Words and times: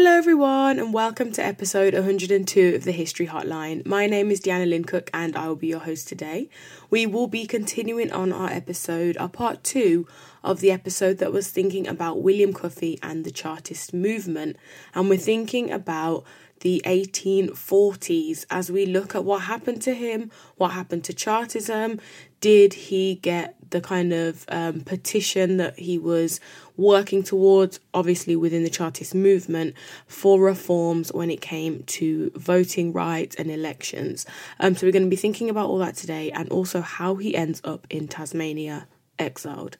Hello, 0.00 0.12
everyone, 0.12 0.78
and 0.78 0.94
welcome 0.94 1.32
to 1.32 1.44
episode 1.44 1.92
102 1.92 2.76
of 2.76 2.84
the 2.84 2.92
History 2.92 3.26
Hotline. 3.26 3.84
My 3.84 4.06
name 4.06 4.30
is 4.30 4.40
Deanna 4.40 4.68
Lyncook, 4.68 5.10
and 5.12 5.34
I 5.34 5.48
will 5.48 5.56
be 5.56 5.66
your 5.66 5.80
host 5.80 6.06
today. 6.06 6.48
We 6.88 7.04
will 7.04 7.26
be 7.26 7.46
continuing 7.46 8.12
on 8.12 8.32
our 8.32 8.48
episode, 8.48 9.16
our 9.16 9.28
part 9.28 9.64
two 9.64 10.06
of 10.44 10.60
the 10.60 10.70
episode 10.70 11.18
that 11.18 11.32
was 11.32 11.50
thinking 11.50 11.88
about 11.88 12.22
William 12.22 12.52
Cuffay 12.52 12.96
and 13.02 13.24
the 13.24 13.32
Chartist 13.32 13.92
movement, 13.92 14.56
and 14.94 15.08
we're 15.10 15.18
thinking 15.18 15.72
about 15.72 16.22
the 16.60 16.82
1840s 16.84 18.44
as 18.50 18.70
we 18.70 18.86
look 18.86 19.14
at 19.14 19.24
what 19.24 19.42
happened 19.42 19.82
to 19.82 19.94
him, 19.94 20.30
what 20.56 20.72
happened 20.72 21.04
to 21.04 21.12
Chartism. 21.12 22.00
Did 22.40 22.74
he 22.74 23.16
get 23.16 23.56
the 23.70 23.80
kind 23.80 24.12
of 24.12 24.44
um, 24.48 24.80
petition 24.82 25.56
that 25.56 25.78
he 25.78 25.98
was 25.98 26.40
working 26.76 27.22
towards, 27.22 27.80
obviously 27.92 28.36
within 28.36 28.62
the 28.62 28.70
Chartist 28.70 29.14
movement, 29.14 29.74
for 30.06 30.40
reforms 30.40 31.12
when 31.12 31.30
it 31.30 31.40
came 31.40 31.82
to 31.84 32.30
voting 32.36 32.92
rights 32.92 33.34
and 33.36 33.50
elections? 33.50 34.24
Um, 34.60 34.76
so 34.76 34.86
we're 34.86 34.92
going 34.92 35.04
to 35.04 35.10
be 35.10 35.16
thinking 35.16 35.50
about 35.50 35.68
all 35.68 35.78
that 35.78 35.96
today 35.96 36.30
and 36.30 36.48
also 36.50 36.80
how 36.80 37.16
he 37.16 37.34
ends 37.34 37.60
up 37.64 37.86
in 37.90 38.06
Tasmania 38.08 38.86
exiled. 39.18 39.76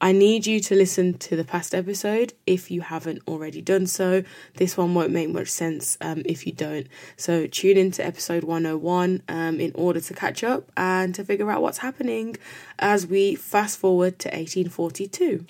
I 0.00 0.12
need 0.12 0.46
you 0.46 0.60
to 0.60 0.74
listen 0.74 1.16
to 1.18 1.36
the 1.36 1.44
past 1.44 1.74
episode 1.74 2.34
if 2.46 2.70
you 2.70 2.82
haven't 2.82 3.22
already 3.28 3.62
done 3.62 3.86
so. 3.86 4.24
This 4.56 4.76
one 4.76 4.94
won't 4.94 5.12
make 5.12 5.30
much 5.30 5.48
sense 5.48 5.96
um, 6.00 6.22
if 6.26 6.46
you 6.46 6.52
don't. 6.52 6.86
So 7.16 7.46
tune 7.46 7.76
into 7.78 8.04
episode 8.04 8.44
101 8.44 9.22
um, 9.28 9.60
in 9.60 9.72
order 9.74 10.00
to 10.00 10.14
catch 10.14 10.42
up 10.42 10.70
and 10.76 11.14
to 11.14 11.24
figure 11.24 11.50
out 11.50 11.62
what's 11.62 11.78
happening 11.78 12.36
as 12.78 13.06
we 13.06 13.34
fast 13.34 13.78
forward 13.78 14.18
to 14.20 14.28
1842. 14.28 15.46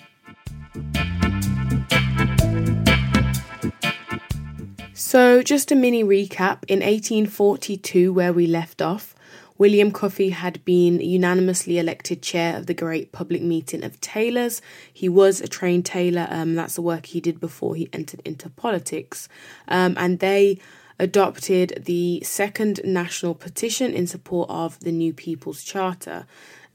So, 4.93 5.41
just 5.43 5.71
a 5.71 5.75
mini 5.75 6.03
recap 6.03 6.63
in 6.67 6.79
1842, 6.79 8.11
where 8.11 8.33
we 8.33 8.47
left 8.47 8.81
off, 8.81 9.14
William 9.57 9.91
Cuffay 9.91 10.29
had 10.29 10.63
been 10.65 10.99
unanimously 10.99 11.79
elected 11.79 12.21
chair 12.21 12.57
of 12.57 12.67
the 12.67 12.73
Great 12.73 13.13
Public 13.13 13.41
Meeting 13.41 13.83
of 13.85 14.01
Tailors. 14.01 14.61
He 14.91 15.07
was 15.07 15.39
a 15.39 15.47
trained 15.47 15.85
tailor, 15.85 16.27
um, 16.29 16.55
that's 16.55 16.75
the 16.75 16.81
work 16.81 17.05
he 17.05 17.21
did 17.21 17.39
before 17.39 17.75
he 17.75 17.87
entered 17.93 18.21
into 18.25 18.49
politics. 18.49 19.29
Um, 19.69 19.95
and 19.97 20.19
they 20.19 20.59
adopted 20.99 21.83
the 21.85 22.21
second 22.23 22.81
national 22.83 23.33
petition 23.33 23.93
in 23.93 24.07
support 24.07 24.49
of 24.49 24.79
the 24.81 24.91
new 24.91 25.13
People's 25.13 25.63
Charter. 25.63 26.25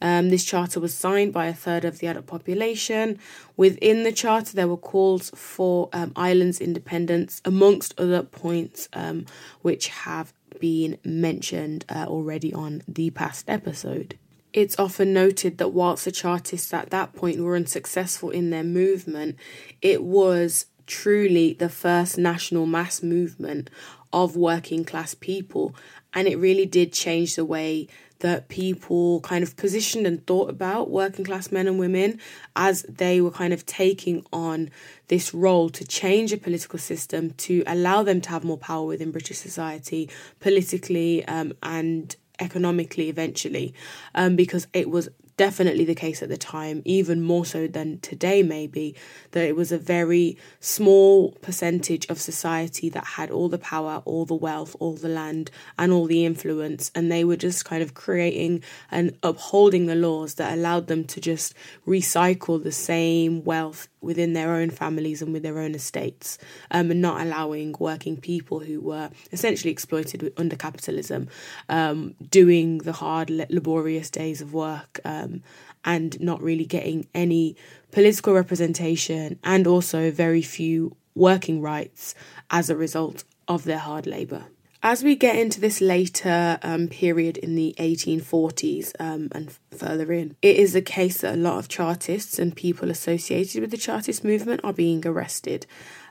Um, 0.02 0.30
this 0.30 0.44
charter 0.44 0.80
was 0.80 0.94
signed 0.94 1.32
by 1.32 1.46
a 1.46 1.54
third 1.54 1.84
of 1.84 1.98
the 1.98 2.06
adult 2.06 2.26
population. 2.26 3.18
Within 3.56 4.02
the 4.02 4.12
charter, 4.12 4.54
there 4.54 4.68
were 4.68 4.78
calls 4.78 5.30
for 5.34 5.90
um, 5.92 6.12
Ireland's 6.16 6.60
independence, 6.60 7.42
amongst 7.44 7.98
other 8.00 8.22
points 8.22 8.88
um, 8.94 9.26
which 9.60 9.88
have 9.88 10.32
been 10.58 10.98
mentioned 11.04 11.84
uh, 11.88 12.06
already 12.08 12.52
on 12.52 12.82
the 12.88 13.10
past 13.10 13.44
episode. 13.48 14.18
It's 14.52 14.78
often 14.78 15.12
noted 15.12 15.58
that 15.58 15.68
whilst 15.68 16.04
the 16.04 16.10
Chartists 16.10 16.74
at 16.74 16.90
that 16.90 17.14
point 17.14 17.38
were 17.38 17.54
unsuccessful 17.54 18.30
in 18.30 18.50
their 18.50 18.64
movement, 18.64 19.36
it 19.80 20.02
was 20.02 20.66
truly 20.86 21.52
the 21.52 21.68
first 21.68 22.18
national 22.18 22.66
mass 22.66 23.02
movement 23.02 23.70
of 24.12 24.36
working 24.36 24.84
class 24.84 25.14
people, 25.14 25.74
and 26.12 26.26
it 26.26 26.36
really 26.36 26.66
did 26.66 26.92
change 26.92 27.36
the 27.36 27.44
way 27.44 27.86
that 28.20 28.48
people 28.48 29.20
kind 29.20 29.42
of 29.42 29.56
positioned 29.56 30.06
and 30.06 30.26
thought 30.26 30.48
about 30.48 30.90
working 30.90 31.24
class 31.24 31.50
men 31.50 31.66
and 31.66 31.78
women 31.78 32.18
as 32.56 32.82
they 32.82 33.20
were 33.20 33.30
kind 33.30 33.52
of 33.52 33.66
taking 33.66 34.24
on 34.32 34.70
this 35.08 35.34
role 35.34 35.68
to 35.70 35.84
change 35.84 36.32
a 36.32 36.36
political 36.36 36.78
system 36.78 37.32
to 37.32 37.62
allow 37.66 38.02
them 38.02 38.20
to 38.20 38.30
have 38.30 38.44
more 38.44 38.58
power 38.58 38.86
within 38.86 39.10
British 39.10 39.38
society 39.38 40.08
politically 40.38 41.24
um, 41.26 41.52
and 41.62 42.16
economically 42.38 43.08
eventually 43.08 43.74
um, 44.14 44.36
because 44.36 44.66
it 44.72 44.88
was 44.88 45.08
definitely 45.40 45.86
the 45.86 45.94
case 45.94 46.22
at 46.22 46.28
the 46.28 46.36
time, 46.36 46.82
even 46.84 47.22
more 47.22 47.46
so 47.46 47.66
than 47.66 47.98
today, 48.00 48.42
maybe, 48.42 48.94
that 49.30 49.46
it 49.46 49.56
was 49.56 49.72
a 49.72 49.78
very 49.78 50.36
small 50.60 51.32
percentage 51.40 52.06
of 52.10 52.20
society 52.20 52.90
that 52.90 53.04
had 53.16 53.30
all 53.30 53.48
the 53.48 53.56
power, 53.56 54.02
all 54.04 54.26
the 54.26 54.34
wealth, 54.34 54.76
all 54.80 54.92
the 54.92 55.08
land, 55.08 55.50
and 55.78 55.92
all 55.92 56.04
the 56.04 56.26
influence. 56.26 56.90
And 56.94 57.10
they 57.10 57.24
were 57.24 57.36
just 57.36 57.64
kind 57.64 57.82
of 57.82 57.94
creating 57.94 58.62
and 58.90 59.16
upholding 59.22 59.86
the 59.86 59.94
laws 59.94 60.34
that 60.34 60.52
allowed 60.52 60.88
them 60.88 61.04
to 61.04 61.22
just 61.22 61.54
recycle 61.86 62.62
the 62.62 62.70
same 62.70 63.42
wealth 63.42 63.88
within 64.00 64.32
their 64.32 64.54
own 64.54 64.70
families 64.70 65.22
and 65.22 65.32
with 65.32 65.42
their 65.42 65.58
own 65.58 65.74
estates, 65.74 66.38
um, 66.70 66.90
and 66.90 67.02
not 67.02 67.20
allowing 67.20 67.74
working 67.78 68.16
people 68.16 68.60
who 68.60 68.80
were 68.80 69.10
essentially 69.32 69.70
exploited 69.70 70.32
under 70.36 70.56
capitalism, 70.56 71.28
um, 71.68 72.14
doing 72.30 72.78
the 72.78 72.92
hard, 72.92 73.30
laborious 73.50 74.10
days 74.10 74.40
of 74.40 74.54
work, 74.54 75.00
um, 75.04 75.42
and 75.84 76.20
not 76.20 76.42
really 76.42 76.66
getting 76.66 77.06
any 77.14 77.56
political 77.90 78.34
representation, 78.34 79.38
and 79.44 79.66
also 79.66 80.10
very 80.10 80.42
few 80.42 80.96
working 81.14 81.60
rights 81.60 82.14
as 82.50 82.70
a 82.70 82.76
result 82.76 83.24
of 83.48 83.64
their 83.64 83.78
hard 83.78 84.06
labour. 84.06 84.46
As 84.82 85.04
we 85.04 85.14
get 85.14 85.36
into 85.36 85.60
this 85.60 85.82
later 85.82 86.58
um, 86.62 86.88
period 86.88 87.36
in 87.36 87.54
the 87.54 87.74
1840s 87.78 88.92
um, 88.98 89.28
and 89.32 89.54
further 89.70 90.10
in, 90.10 90.36
it 90.40 90.56
is 90.56 90.72
the 90.72 90.80
case 90.80 91.20
that 91.20 91.34
a 91.34 91.36
lot 91.36 91.58
of 91.58 91.68
Chartists 91.68 92.38
and 92.38 92.56
people 92.56 92.90
associated 92.90 93.60
with 93.60 93.72
the 93.72 93.76
Chartist 93.76 94.24
movement 94.24 94.62
are 94.64 94.72
being 94.72 95.06
arrested. 95.06 95.66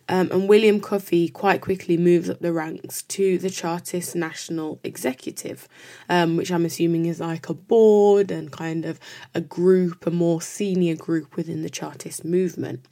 Um, 0.07 0.30
and 0.31 0.47
William 0.47 0.81
Cuffay 0.81 1.30
quite 1.30 1.62
quickly 1.62 1.97
moves 1.97 2.30
up 2.30 2.41
the 2.41 2.53
ranks 2.53 3.02
to 3.03 3.40
the 3.40 3.50
Chartist 3.50 4.16
National 4.16 4.80
Executive, 4.84 5.68
um, 6.07 6.38
which 6.38 6.51
I'm 6.51 6.66
assuming 6.66 7.07
is 7.07 7.19
like 7.19 7.50
a 7.50 7.56
board 7.56 8.30
and 8.30 8.51
kind 8.51 8.86
of 8.86 9.00
a 9.34 9.41
group, 9.41 10.06
a 10.06 10.12
more 10.12 10.44
senior 10.44 10.96
group 10.96 11.36
within 11.36 11.63
the 11.63 11.69
Chartist 11.72 12.24
movement 12.24 12.86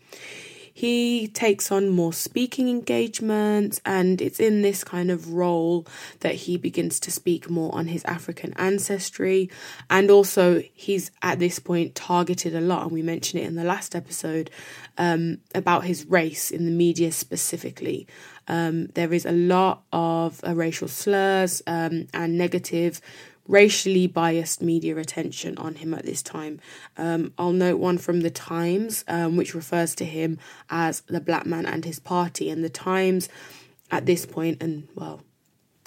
he 0.77 1.27
takes 1.29 1.71
on 1.71 1.89
more 1.89 2.13
speaking 2.13 2.69
engagements, 2.69 3.81
and 3.83 4.21
it's 4.21 4.39
in 4.39 4.61
this 4.61 4.83
kind 4.83 5.09
of 5.09 5.33
role 5.33 5.87
that 6.19 6.35
he 6.35 6.55
begins 6.55 6.99
to 6.99 7.09
speak 7.09 7.49
more 7.49 7.73
on 7.73 7.87
his 7.87 8.05
African 8.05 8.53
ancestry. 8.57 9.49
And 9.89 10.11
also, 10.11 10.61
he's 10.75 11.09
at 11.23 11.39
this 11.39 11.57
point 11.57 11.95
targeted 11.95 12.53
a 12.53 12.61
lot, 12.61 12.83
and 12.83 12.91
we 12.91 13.01
mentioned 13.01 13.41
it 13.41 13.47
in 13.47 13.55
the 13.55 13.63
last 13.63 13.95
episode 13.95 14.51
um, 14.99 15.39
about 15.55 15.85
his 15.85 16.05
race 16.05 16.51
in 16.51 16.65
the 16.65 16.71
media 16.71 17.11
specifically. 17.11 18.05
Um, 18.47 18.85
there 18.93 19.11
is 19.11 19.25
a 19.25 19.31
lot 19.31 19.81
of 19.91 20.39
uh, 20.45 20.53
racial 20.53 20.87
slurs 20.87 21.63
um, 21.65 22.05
and 22.13 22.37
negative 22.37 23.01
racially 23.47 24.07
biased 24.07 24.61
media 24.61 24.97
attention 24.97 25.57
on 25.57 25.75
him 25.75 25.93
at 25.93 26.05
this 26.05 26.21
time. 26.21 26.59
Um, 26.97 27.33
I'll 27.37 27.53
note 27.53 27.79
one 27.79 27.97
from 27.97 28.21
the 28.21 28.29
Times, 28.29 29.03
um, 29.07 29.37
which 29.37 29.55
refers 29.55 29.95
to 29.95 30.05
him 30.05 30.39
as 30.69 31.01
the 31.01 31.21
black 31.21 31.45
man 31.45 31.65
and 31.65 31.85
his 31.85 31.99
party. 31.99 32.49
And 32.49 32.63
the 32.63 32.69
Times, 32.69 33.29
at 33.91 34.05
this 34.05 34.25
point, 34.25 34.61
and 34.61 34.87
well, 34.95 35.21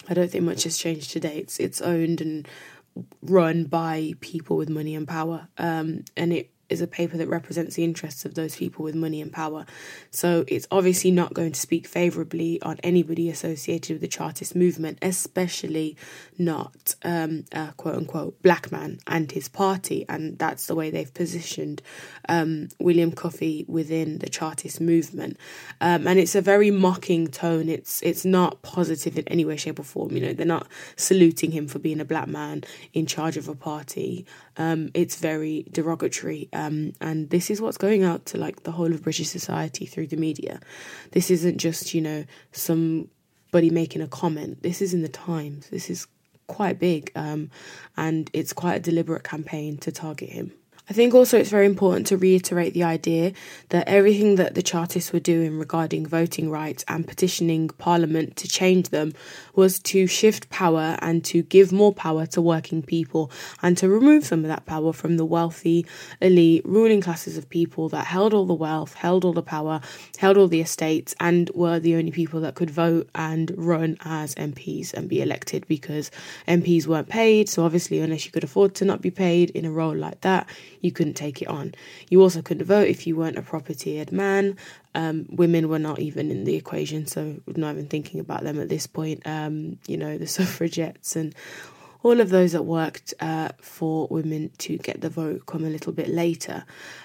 I 0.09 0.15
don't 0.15 0.31
think 0.31 0.45
much 0.45 0.65
has 0.65 0.79
changed 0.79 1.11
today. 1.11 1.39
It's 1.39 1.59
it's 1.59 1.81
owned 1.81 2.21
and 2.21 2.49
run 3.23 3.65
by 3.65 4.15
people 4.21 4.57
with 4.57 4.69
money 4.69 4.95
and 4.95 5.07
power, 5.07 5.49
um, 5.59 6.05
and 6.17 6.33
it 6.33 6.51
is 6.71 6.81
a 6.81 6.87
paper 6.87 7.17
that 7.17 7.29
represents 7.29 7.75
the 7.75 7.85
interests 7.85 8.25
of 8.25 8.35
those 8.35 8.57
people 8.57 8.85
with 8.85 8.95
money 8.95 9.21
and 9.21 9.33
power. 9.33 9.67
So 10.11 10.45
it's 10.49 10.67
obviously 10.71 11.11
not 11.11 11.35
going 11.35 11.53
to 11.53 11.61
speak 11.61 11.87
favourably 11.87 12.63
on 12.63 12.79
anybody 12.83 13.29
associated 13.29 13.95
with 13.95 14.01
the 14.01 14.09
Chartist 14.09 14.55
movement, 14.55 14.99
especially 15.03 15.97
not 16.39 16.95
um, 17.03 17.45
a 17.53 17.73
quote 17.77 17.97
unquote 17.97 18.41
black 18.43 18.73
man 18.73 18.99
and 19.07 19.31
his 19.33 19.49
party. 19.49 20.07
And 20.09 20.39
that's 20.39 20.67
the 20.67 20.75
way 20.75 20.91
they've 20.91 21.13
positioned 21.13 21.83
um, 22.29 22.69
William 22.79 23.13
Cuffay 23.13 23.65
within 23.67 24.19
the 24.19 24.29
Chartist 24.29 24.81
movement. 24.81 25.37
Um, 25.81 26.07
and 26.07 26.19
it's 26.19 26.35
a 26.35 26.41
very 26.41 26.71
mocking 26.71 27.29
tone. 27.29 27.69
It's 27.69 28.01
it's 28.03 28.25
not 28.25 28.63
positive 28.63 29.19
in 29.19 29.27
any 29.29 29.45
way, 29.45 29.57
shape, 29.57 29.79
or 29.79 29.83
form. 29.83 30.13
You 30.13 30.21
know, 30.21 30.33
they're 30.33 30.47
not 30.47 30.69
saluting 30.97 31.51
him 31.51 31.67
for 31.67 31.79
being 31.79 32.01
a 32.01 32.05
black 32.05 32.29
man 32.29 32.65
in 32.93 33.07
charge 33.07 33.37
of 33.37 33.49
a 33.49 33.55
party. 33.55 34.27
Um, 34.57 34.91
it's 34.95 35.17
very 35.17 35.67
derogatory 35.71 36.49
um, 36.61 36.93
and 37.01 37.31
this 37.31 37.51
is 37.51 37.61
what's 37.61 37.79
going 37.79 38.05
out 38.05 38.27
to 38.27 38.39
like 38.39 38.65
the 38.65 38.73
whole 38.73 38.93
of 38.93 39.03
British 39.03 39.29
society 39.29 39.87
through 39.87 40.09
the 40.09 40.17
media. 40.17 40.61
This 41.13 41.31
isn't 41.31 41.59
just, 41.59 41.95
you 41.95 42.03
know, 42.03 42.25
somebody 42.53 43.71
making 43.71 44.03
a 44.03 44.09
comment. 44.09 44.63
This 44.63 44.83
is 44.83 44.93
in 44.93 45.03
the 45.03 45.09
Times. 45.09 45.69
This 45.71 45.89
is 45.89 46.07
quite 46.47 46.79
big. 46.79 47.13
Um, 47.15 47.51
and 47.97 48.29
it's 48.33 48.53
quite 48.53 48.75
a 48.75 48.81
deliberate 48.81 49.25
campaign 49.25 49.79
to 49.79 49.91
target 49.91 50.29
him. 50.29 50.53
I 50.91 50.93
think 50.93 51.15
also 51.15 51.39
it's 51.39 51.51
very 51.51 51.67
important 51.67 52.09
to 52.09 52.17
reiterate 52.17 52.75
the 52.75 52.83
idea 52.83 53.33
that 53.69 53.87
everything 53.87 54.35
that 54.35 54.57
the 54.57 54.63
Chartists 54.63 55.13
were 55.13 55.21
doing 55.21 55.57
regarding 55.57 56.05
voting 56.05 56.51
rights 56.51 56.85
and 56.89 57.07
petitioning 57.07 57.69
Parliament 57.69 58.35
to 58.39 58.49
change 58.49 58.89
them 58.89 59.13
was 59.55 59.79
to 59.79 60.09
shift 60.09 60.51
power 60.51 60.97
and 61.01 61.25
to 61.27 61.43
give 61.43 61.71
more 61.71 61.93
power 61.93 62.27
to 62.27 62.43
working 62.43 62.83
people 62.83 63.31
and 63.63 63.79
to 63.79 63.89
remove 63.89 64.25
some 64.25 64.41
of 64.41 64.49
that 64.49 64.67
power 64.67 64.93
from 64.93 65.17
the 65.17 65.25
wealthy, 65.25 65.87
elite, 66.21 66.63
ruling 66.65 67.01
classes 67.01 67.37
of 67.37 67.49
people 67.49 67.89
that 67.91 68.07
held 68.07 68.35
all 68.35 68.47
the 68.47 68.53
wealth, 68.53 68.95
held 68.95 69.25
all 69.25 69.33
the 69.33 69.45
power, 69.45 69.81
held 70.19 70.37
all 70.37 70.49
the 70.49 70.61
estates, 70.61 71.15
and 71.21 71.51
were 71.55 71.79
the 71.79 71.95
only 71.95 72.11
people 72.11 72.41
that 72.41 72.57
could 72.57 72.71
vote 72.71 73.09
and 73.15 73.53
run 73.57 73.97
as 74.01 74.35
MPs 74.35 74.93
and 74.93 75.09
be 75.09 75.23
elected 75.23 75.65
because 75.69 76.11
MPs 76.49 76.89
weren't 76.89 77.09
paid. 77.09 77.49
So, 77.49 77.65
obviously, 77.65 78.01
unless 78.01 78.27
you 78.27 78.33
could 78.33 78.43
afford 78.43 78.75
to 78.77 78.85
not 78.85 79.01
be 79.01 79.13
paid 79.13 79.51
in 79.51 79.65
a 79.65 79.71
role 79.71 79.95
like 79.95 80.21
that, 80.23 80.49
you 80.81 80.93
couldn't 80.93 81.15
take 81.15 81.43
it 81.43 81.49
on. 81.49 81.75
You 82.09 82.23
also 82.23 82.43
couldn't 82.43 82.67
vote 82.67 82.89
if 82.89 83.07
you 83.07 83.17
weren't 83.17 83.39
a 83.39 83.43
property-ed 83.43 84.13
man. 84.13 84.57
Um, 84.95 85.27
women 85.31 85.69
were 85.69 85.79
not 85.79 85.99
even 85.99 86.31
in 86.31 86.45
the 86.45 86.57
equation, 86.57 87.07
so 87.07 87.37
we're 87.47 87.55
not 87.57 87.73
even 87.73 87.89
thinking 87.89 88.21
about 88.21 88.43
them 88.43 88.61
at 88.61 88.69
this 88.69 88.87
point. 88.87 89.23
Um, 89.27 89.79
you 89.87 89.97
know, 89.97 90.19
the 90.19 90.27
suffragettes 90.39 91.17
and 91.17 91.35
all 92.03 92.21
of 92.21 92.31
those 92.31 92.53
that 92.53 92.63
worked 92.63 93.13
uh, 93.21 93.51
for 93.61 94.07
women 94.09 94.51
to 94.59 94.79
get 94.79 95.01
the 95.01 95.11
vote 95.11 95.47
come 95.47 95.65
a 95.65 95.71
little 95.71 95.93
bit 95.93 96.09
later. 96.09 96.65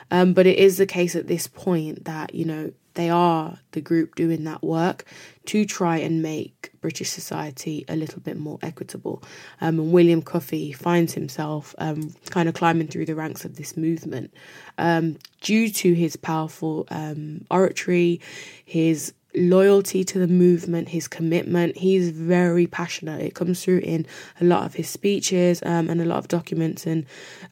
Um, 0.10 0.33
but 0.33 0.48
it 0.48 0.57
is 0.57 0.78
the 0.78 0.86
case 0.86 1.16
at 1.16 1.28
this 1.28 1.48
point 1.48 2.06
that, 2.06 2.33
you 2.33 2.45
know, 2.45 2.71
they 2.95 3.09
are 3.09 3.59
the 3.71 3.81
group 3.81 4.15
doing 4.15 4.44
that 4.45 4.63
work 4.63 5.06
to 5.45 5.65
try 5.65 5.97
and 5.97 6.21
make 6.21 6.71
British 6.81 7.09
society 7.09 7.86
a 7.88 7.95
little 7.95 8.19
bit 8.19 8.38
more 8.38 8.57
equitable. 8.62 9.21
Um, 9.62 9.80
and 9.80 9.92
William 9.92 10.21
Cuffay 10.21 10.71
finds 10.71 11.13
himself 11.13 11.75
um, 11.77 12.13
kind 12.30 12.50
of 12.50 12.56
climbing 12.56 12.88
through 12.88 13.06
the 13.06 13.15
ranks 13.15 13.45
of 13.45 13.56
this 13.57 13.77
movement 13.77 14.33
um, 14.77 15.18
due 15.42 15.69
to 15.69 15.94
his 15.94 16.15
powerful 16.15 16.88
um, 16.89 17.45
oratory, 17.51 18.21
his 18.65 19.13
loyalty 19.36 20.04
to 20.04 20.20
the 20.20 20.28
movement, 20.28 20.90
his 20.90 21.08
commitment. 21.08 21.78
He's 21.78 22.10
very 22.10 22.68
passionate. 22.68 23.22
It 23.22 23.36
comes 23.36 23.64
through 23.64 23.80
in 23.80 24.06
a 24.40 24.44
lot 24.44 24.66
of 24.66 24.76
his 24.76 24.90
speeches 24.90 25.62
um, 25.66 25.90
and 25.90 26.02
a 26.02 26.06
lot 26.06 26.20
of 26.20 26.28
documents 26.28 26.86
and 26.86 27.06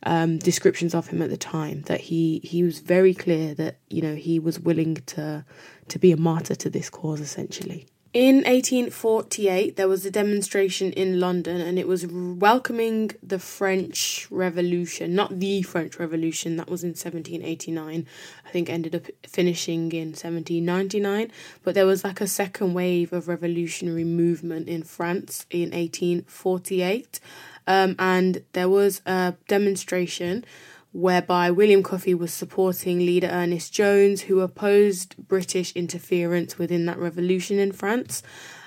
um, 0.03 0.37
descriptions 0.37 0.95
of 0.95 1.07
him 1.07 1.21
at 1.21 1.29
the 1.29 1.37
time. 1.37 1.81
That 1.83 2.01
he 2.01 2.39
he 2.43 2.63
was 2.63 2.79
very 2.79 3.13
clear 3.13 3.53
that 3.55 3.77
you 3.89 4.01
know 4.01 4.15
he 4.15 4.39
was 4.39 4.59
willing 4.59 4.95
to 5.07 5.45
to 5.89 5.99
be 5.99 6.11
a 6.11 6.17
martyr 6.17 6.55
to 6.55 6.69
this 6.69 6.89
cause 6.89 7.19
essentially. 7.19 7.87
In 8.13 8.43
1848, 8.43 9.75
there 9.75 9.87
was 9.87 10.05
a 10.05 10.11
demonstration 10.11 10.93
in 10.93 11.19
London 11.19 11.59
and 11.59 11.79
it 11.79 11.87
was 11.87 12.05
welcoming 12.05 13.09
the 13.23 13.39
French 13.39 14.27
Revolution, 14.29 15.15
not 15.15 15.39
the 15.39 15.63
French 15.63 15.97
Revolution, 15.97 16.57
that 16.57 16.69
was 16.69 16.83
in 16.83 16.89
1789. 16.89 18.05
I 18.45 18.49
think 18.51 18.69
ended 18.69 18.93
up 18.93 19.07
finishing 19.25 19.91
in 19.93 20.09
1799. 20.09 21.31
But 21.63 21.73
there 21.73 21.87
was 21.87 22.03
like 22.03 22.21
a 22.21 22.27
second 22.27 22.75
wave 22.75 23.13
of 23.13 23.27
revolutionary 23.27 24.03
movement 24.03 24.69
in 24.69 24.83
France 24.83 25.47
in 25.49 25.71
1848. 25.71 27.19
Um, 27.65 27.95
and 27.97 28.43
there 28.53 28.69
was 28.69 29.01
a 29.07 29.33
demonstration 29.47 30.45
whereby 30.93 31.51
William 31.51 31.83
Cuffay 31.83 32.13
was 32.13 32.31
supporting 32.31 32.99
leader 32.99 33.27
Ernest 33.27 33.73
Jones, 33.73 34.21
who 34.21 34.39
opposed 34.39 35.17
British 35.17 35.73
interference 35.73 36.57
within 36.57 36.85
that 36.85 36.99
revolution 36.99 37.59
in 37.59 37.71
France. 37.71 38.23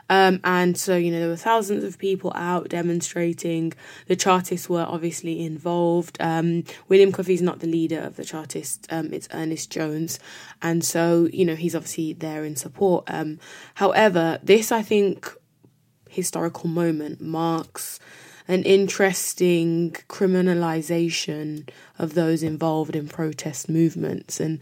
Um, 0.08 0.40
and 0.44 0.76
so, 0.76 0.96
you 0.96 1.10
know, 1.10 1.18
there 1.18 1.28
were 1.28 1.36
thousands 1.36 1.82
of 1.82 1.98
people 1.98 2.32
out 2.34 2.68
demonstrating. 2.68 3.72
The 4.06 4.16
Chartists 4.16 4.68
were 4.68 4.86
obviously 4.88 5.44
involved. 5.44 6.16
Um, 6.20 6.64
William 6.88 7.12
Cuffay's 7.12 7.42
not 7.42 7.60
the 7.60 7.66
leader 7.66 8.00
of 8.00 8.16
the 8.16 8.24
Chartists, 8.24 8.86
um, 8.90 9.12
it's 9.12 9.28
Ernest 9.32 9.70
Jones. 9.70 10.18
And 10.62 10.84
so, 10.84 11.28
you 11.32 11.44
know, 11.44 11.56
he's 11.56 11.74
obviously 11.74 12.12
there 12.12 12.44
in 12.44 12.56
support. 12.56 13.04
Um, 13.08 13.38
however, 13.74 14.38
this, 14.42 14.70
I 14.70 14.82
think, 14.82 15.32
historical 16.08 16.68
moment 16.68 17.20
marks 17.20 17.98
an 18.48 18.62
interesting 18.62 19.92
criminalization 20.08 21.68
of 21.98 22.14
those 22.14 22.42
involved 22.42 22.94
in 22.94 23.08
protest 23.08 23.68
movements. 23.68 24.40
And 24.40 24.60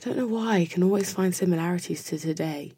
I 0.00 0.04
don't 0.04 0.16
know 0.16 0.26
why, 0.26 0.56
I 0.56 0.64
can 0.66 0.82
always 0.82 1.12
find 1.12 1.34
similarities 1.34 2.04
to 2.04 2.18
today. 2.18 2.72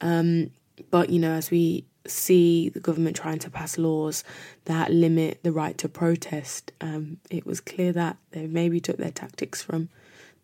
Um, 0.00 0.50
but, 0.90 1.10
you 1.10 1.18
know, 1.18 1.32
as 1.32 1.50
we 1.50 1.84
see 2.06 2.70
the 2.70 2.80
government 2.80 3.16
trying 3.16 3.38
to 3.40 3.50
pass 3.50 3.76
laws 3.76 4.24
that 4.64 4.90
limit 4.90 5.40
the 5.42 5.52
right 5.52 5.76
to 5.78 5.88
protest, 5.88 6.72
um, 6.80 7.18
it 7.28 7.44
was 7.44 7.60
clear 7.60 7.92
that 7.92 8.16
they 8.30 8.46
maybe 8.46 8.80
took 8.80 8.96
their 8.96 9.10
tactics 9.10 9.62
from 9.62 9.90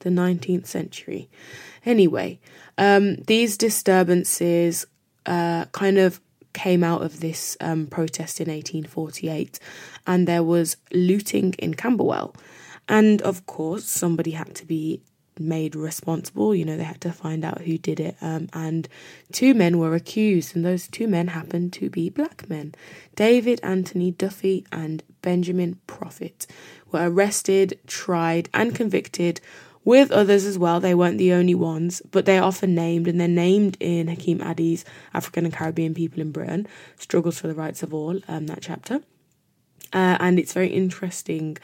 the 0.01 0.11
19th 0.11 0.67
century. 0.67 1.29
Anyway, 1.85 2.39
um, 2.77 3.17
these 3.27 3.57
disturbances 3.57 4.87
uh, 5.25 5.65
kind 5.67 5.99
of 5.99 6.21
came 6.57 6.83
out 6.83 7.03
of 7.03 7.21
this 7.21 7.55
um, 7.61 7.87
protest 7.87 8.41
in 8.41 8.49
1848, 8.49 9.61
and 10.07 10.27
there 10.27 10.43
was 10.43 10.79
looting 10.91 11.53
in 11.59 11.75
Camberwell. 11.75 12.35
And 12.89 13.21
of 13.23 13.45
course, 13.45 13.85
somebody 13.85 14.31
had 14.31 14.55
to 14.55 14.65
be 14.65 15.03
made 15.39 15.77
responsible. 15.77 16.55
You 16.55 16.65
know, 16.65 16.79
they 16.79 16.85
had 16.85 17.03
to 17.03 17.13
find 17.13 17.45
out 17.45 17.61
who 17.61 17.77
did 17.77 18.01
it. 18.01 18.17
Um, 18.23 18.49
and 18.55 18.89
two 19.33 19.53
men 19.53 19.79
were 19.79 19.95
accused, 19.95 20.57
and 20.57 20.65
those 20.65 20.89
two 20.89 21.07
men 21.07 21.29
happened 21.29 21.75
to 21.75 21.91
be 21.91 22.09
black 22.09 22.49
men. 22.49 22.75
David 23.15 23.61
Anthony 23.63 24.11
Duffy 24.11 24.65
and 24.73 25.03
Benjamin 25.21 25.79
Prophet 25.87 26.47
were 26.91 27.11
arrested, 27.11 27.79
tried, 27.87 28.49
and 28.55 28.75
convicted 28.75 29.43
with 29.87 30.11
others 30.11 30.45
as 30.45 30.59
well. 30.59 30.81
They 30.81 30.95
weren't 30.95 31.17
the 31.17 31.33
only 31.33 31.55
ones, 31.55 32.03
but 32.11 32.27
they're 32.27 32.43
often 32.43 32.75
named, 32.75 33.07
and 33.09 33.19
they're 33.19 33.29
named 33.29 33.79
in 33.81 34.09
Hakim 34.09 34.43
Adi's 34.43 34.85
African 35.15 35.47
and 35.47 35.55
Caribbean 35.55 35.95
People 35.95 36.21
in 36.21 36.33
Britain, 36.33 36.67
Struggles 36.99 37.39
for 37.39 37.47
the 37.47 37.55
Rights 37.55 37.83
of 37.83 37.95
All, 37.95 38.21
um, 38.29 38.49
that 38.49 38.61
chapter. 38.61 38.97
Uh, 39.93 40.19
and 40.19 40.39
it's 40.41 40.53
very 40.53 40.69
interesting. 40.69 41.57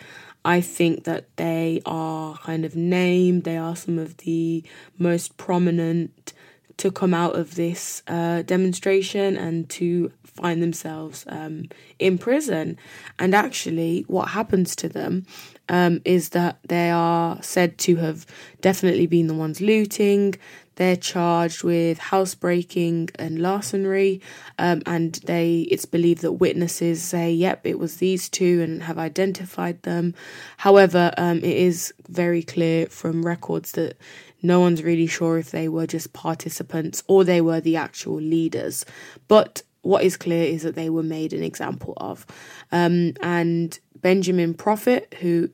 I 0.44 0.60
think 0.60 1.04
that 1.04 1.36
they 1.36 1.82
are 1.84 2.38
kind 2.38 2.64
of 2.64 2.76
named, 2.76 3.42
they 3.42 3.56
are 3.56 3.74
some 3.74 3.98
of 3.98 4.16
the 4.18 4.62
most 4.98 5.36
prominent 5.36 6.32
to 6.78 6.90
come 6.90 7.14
out 7.14 7.36
of 7.36 7.54
this 7.54 8.02
uh, 8.08 8.42
demonstration 8.42 9.36
and 9.36 9.68
to 9.70 10.12
find 10.24 10.62
themselves 10.62 11.24
um, 11.28 11.68
in 11.98 12.18
prison. 12.18 12.78
And 13.18 13.34
actually, 13.34 14.04
what 14.08 14.28
happens 14.28 14.74
to 14.76 14.88
them 14.88 15.26
um, 15.68 16.00
is 16.04 16.30
that 16.30 16.58
they 16.66 16.90
are 16.90 17.42
said 17.42 17.78
to 17.78 17.96
have 17.96 18.26
definitely 18.60 19.06
been 19.06 19.26
the 19.26 19.34
ones 19.34 19.60
looting. 19.60 20.34
They're 20.76 20.96
charged 20.96 21.62
with 21.62 21.98
housebreaking 21.98 23.10
and 23.16 23.40
larceny, 23.40 24.22
um, 24.58 24.82
and 24.86 25.14
they 25.26 25.68
it's 25.70 25.84
believed 25.84 26.22
that 26.22 26.32
witnesses 26.32 27.02
say, 27.02 27.30
"Yep, 27.30 27.66
it 27.66 27.78
was 27.78 27.96
these 27.96 28.30
two," 28.30 28.62
and 28.62 28.82
have 28.82 28.98
identified 28.98 29.82
them. 29.82 30.14
However, 30.56 31.12
um, 31.18 31.38
it 31.38 31.56
is 31.56 31.92
very 32.08 32.42
clear 32.42 32.86
from 32.86 33.24
records 33.24 33.72
that 33.72 33.98
no 34.42 34.60
one's 34.60 34.82
really 34.82 35.06
sure 35.06 35.38
if 35.38 35.50
they 35.50 35.68
were 35.68 35.86
just 35.86 36.12
participants 36.12 37.02
or 37.06 37.24
they 37.24 37.40
were 37.40 37.60
the 37.60 37.76
actual 37.76 38.20
leaders. 38.20 38.84
But 39.28 39.62
what 39.82 40.04
is 40.04 40.16
clear 40.16 40.44
is 40.44 40.62
that 40.62 40.74
they 40.74 40.90
were 40.90 41.02
made 41.02 41.32
an 41.32 41.42
example 41.42 41.94
of. 41.96 42.26
Um, 42.70 43.14
and 43.20 43.78
Benjamin 44.00 44.54
Prophet, 44.54 45.14
who 45.20 45.50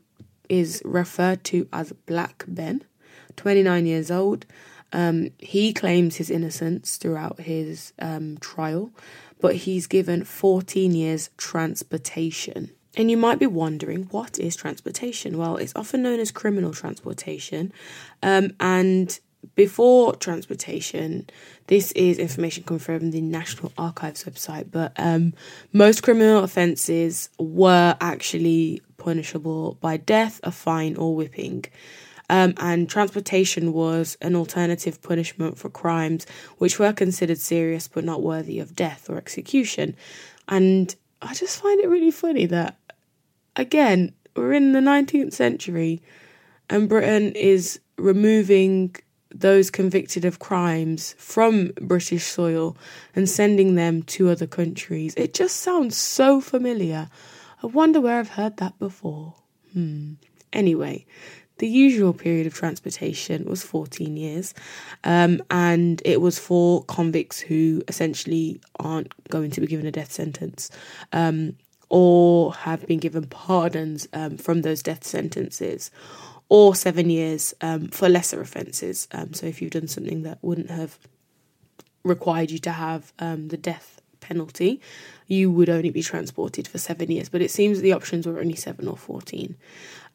is 0.49 0.83
referred 0.85 1.45
to 1.45 1.69
as 1.73 1.93
Black 2.07 2.45
Ben, 2.47 2.85
29 3.37 3.87
years 3.87 4.11
old, 4.11 4.47
um, 4.93 5.31
he 5.39 5.73
claims 5.73 6.17
his 6.17 6.31
innocence 6.31 6.97
throughout 6.97 7.41
his 7.41 7.93
um, 7.99 8.39
trial, 8.39 8.91
but 9.41 9.57
he's 9.57 9.87
given 9.87 10.25
14 10.25 10.95
years 10.95 11.31
transportation. 11.37 12.71
And 12.97 13.11
you 13.11 13.17
might 13.17 13.39
be 13.39 13.47
wondering, 13.47 14.05
what 14.11 14.39
is 14.39 14.57
transportation? 14.57 15.39
Well, 15.39 15.57
it's 15.57 15.75
often 15.77 16.03
known 16.03 16.21
as 16.21 16.31
criminal 16.31 16.73
transportation. 16.73 17.73
Um, 18.23 18.53
and 18.59 19.19
before 19.55 20.17
transportation, 20.17 21.29
this 21.69 21.93
is 21.93 22.19
information 22.19 22.65
come 22.65 22.79
from 22.79 23.11
the 23.11 23.21
National 23.21 23.73
Archives 23.79 24.25
website, 24.25 24.71
but 24.71 24.93
um, 24.97 25.35
most 25.73 26.03
criminal 26.03 26.43
offences 26.43 27.29
were 27.39 27.97
actually 28.01 28.83
punishable 28.97 29.77
by 29.81 29.97
death, 29.97 30.41
a 30.43 30.51
fine, 30.51 30.97
or 30.97 31.15
whipping. 31.15 31.65
Um, 32.31 32.55
and 32.59 32.91
transportation 32.91 33.73
was 33.73 34.19
an 34.21 34.37
alternative 34.37 35.01
punishment 35.01 35.57
for 35.57 35.71
crimes 35.71 36.27
which 36.59 36.79
were 36.79 36.93
considered 36.93 37.39
serious 37.39 37.89
but 37.89 38.05
not 38.05 38.23
worthy 38.23 38.59
of 38.59 38.75
death 38.75 39.09
or 39.09 39.17
execution. 39.17 39.97
And 40.47 40.95
I 41.21 41.35
just 41.35 41.61
find 41.61 41.81
it 41.81 41.89
really 41.89 42.11
funny 42.11 42.47
that 42.47 42.79
again, 43.57 44.15
we're 44.37 44.53
in 44.53 44.73
the 44.73 44.81
19th 44.81 45.33
century 45.33 46.01
and 46.71 46.89
Britain 46.89 47.33
is 47.33 47.81
removing 47.97 48.95
those 49.35 49.71
convicted 49.71 50.25
of 50.25 50.39
crimes 50.39 51.15
from 51.19 51.73
British 51.81 52.25
soil 52.25 52.77
and 53.15 53.29
sending 53.29 53.75
them 53.75 54.03
to 54.03 54.31
other 54.31 54.47
countries. 54.47 55.15
It 55.17 55.35
just 55.35 55.57
sounds 55.57 55.97
so 55.97 56.41
familiar. 56.41 57.09
I 57.63 57.67
wonder 57.67 58.01
where 58.01 58.19
I've 58.19 58.31
heard 58.31 58.57
that 58.59 58.79
before. 58.79 59.35
Hmm. 59.73 60.15
Anyway, 60.53 61.05
The 61.59 61.69
usual 61.69 62.13
period 62.13 62.47
of 62.47 62.55
transportation 62.55 63.45
was 63.45 63.63
14 63.63 64.17
years, 64.17 64.55
um, 65.05 65.43
and 65.51 66.01
it 66.05 66.21
was 66.21 66.39
for 66.39 66.85
convicts 66.85 67.41
who 67.41 67.83
essentially 67.89 68.61
aren't 68.79 69.13
going 69.29 69.51
to 69.53 69.61
be 69.61 69.67
given 69.67 69.87
a 69.87 69.93
death 69.93 70.13
sentence. 70.13 70.71
Um, 71.13 71.57
or 71.91 72.53
have 72.53 72.87
been 72.87 72.99
given 72.99 73.25
pardons 73.27 74.07
um, 74.13 74.37
from 74.37 74.61
those 74.61 74.83
death 74.83 75.05
sentences, 75.05 75.91
or 76.49 76.75
seven 76.75 77.11
years 77.11 77.55
um, 77.61 77.89
for 77.89 78.09
lesser 78.09 78.41
offences. 78.41 79.09
Um, 79.13 79.33
so 79.33 79.47
if 79.47 79.61
you've 79.61 79.71
done 79.71 79.89
something 79.89 80.23
that 80.23 80.39
wouldn't 80.43 80.71
have 80.71 80.99
required 82.05 82.51
you 82.51 82.59
to 82.59 82.73
have 82.73 83.13
um, 83.19 83.49
the 83.49 83.57
death 83.57 84.01
penalty, 84.21 84.81
you 85.29 85.51
would 85.51 85.69
only 85.69 85.91
be 85.91 86.03
transported 86.03 86.67
for 86.67 86.79
seven 86.79 87.11
years. 87.11 87.29
But 87.29 87.43
it 87.43 87.51
seems 87.51 87.81
the 87.81 87.93
options 87.93 88.27
were 88.27 88.41
only 88.41 88.57
seven 88.57 88.89
or 88.89 88.97
14. 88.97 89.57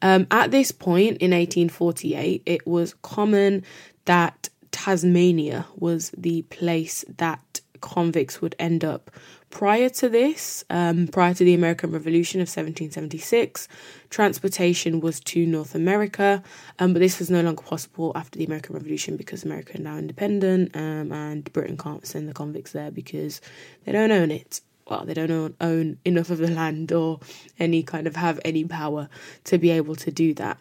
Um, 0.02 0.26
at 0.30 0.50
this 0.50 0.70
point 0.70 1.18
in 1.18 1.30
1848, 1.30 2.42
it 2.44 2.66
was 2.66 2.94
common 3.02 3.62
that 4.04 4.50
Tasmania 4.70 5.66
was 5.76 6.10
the 6.16 6.42
place 6.42 7.04
that 7.16 7.60
convicts 7.80 8.42
would 8.42 8.56
end 8.58 8.84
up 8.84 9.10
Prior 9.54 9.88
to 9.88 10.08
this, 10.08 10.64
um, 10.68 11.06
prior 11.06 11.32
to 11.32 11.44
the 11.44 11.54
American 11.54 11.92
Revolution 11.92 12.40
of 12.40 12.48
1776, 12.48 13.68
transportation 14.10 14.98
was 14.98 15.20
to 15.20 15.46
North 15.46 15.76
America, 15.76 16.42
um, 16.80 16.92
but 16.92 16.98
this 16.98 17.20
was 17.20 17.30
no 17.30 17.40
longer 17.40 17.62
possible 17.62 18.10
after 18.16 18.36
the 18.36 18.44
American 18.44 18.74
Revolution 18.74 19.16
because 19.16 19.44
America 19.44 19.74
is 19.74 19.78
now 19.78 19.96
independent 19.96 20.74
um, 20.74 21.12
and 21.12 21.52
Britain 21.52 21.76
can't 21.76 22.04
send 22.04 22.28
the 22.28 22.32
convicts 22.32 22.72
there 22.72 22.90
because 22.90 23.40
they 23.84 23.92
don't 23.92 24.10
own 24.10 24.32
it. 24.32 24.60
Well, 24.88 25.04
they 25.04 25.14
don't 25.14 25.56
own, 25.60 25.98
enough 26.04 26.30
of 26.30 26.38
the 26.38 26.50
land 26.50 26.92
or 26.92 27.20
any 27.58 27.82
kind 27.82 28.06
of 28.06 28.16
have 28.16 28.38
any 28.44 28.64
power 28.64 29.08
to 29.44 29.58
be 29.58 29.70
able 29.70 29.96
to 29.96 30.10
do 30.10 30.34
that. 30.34 30.58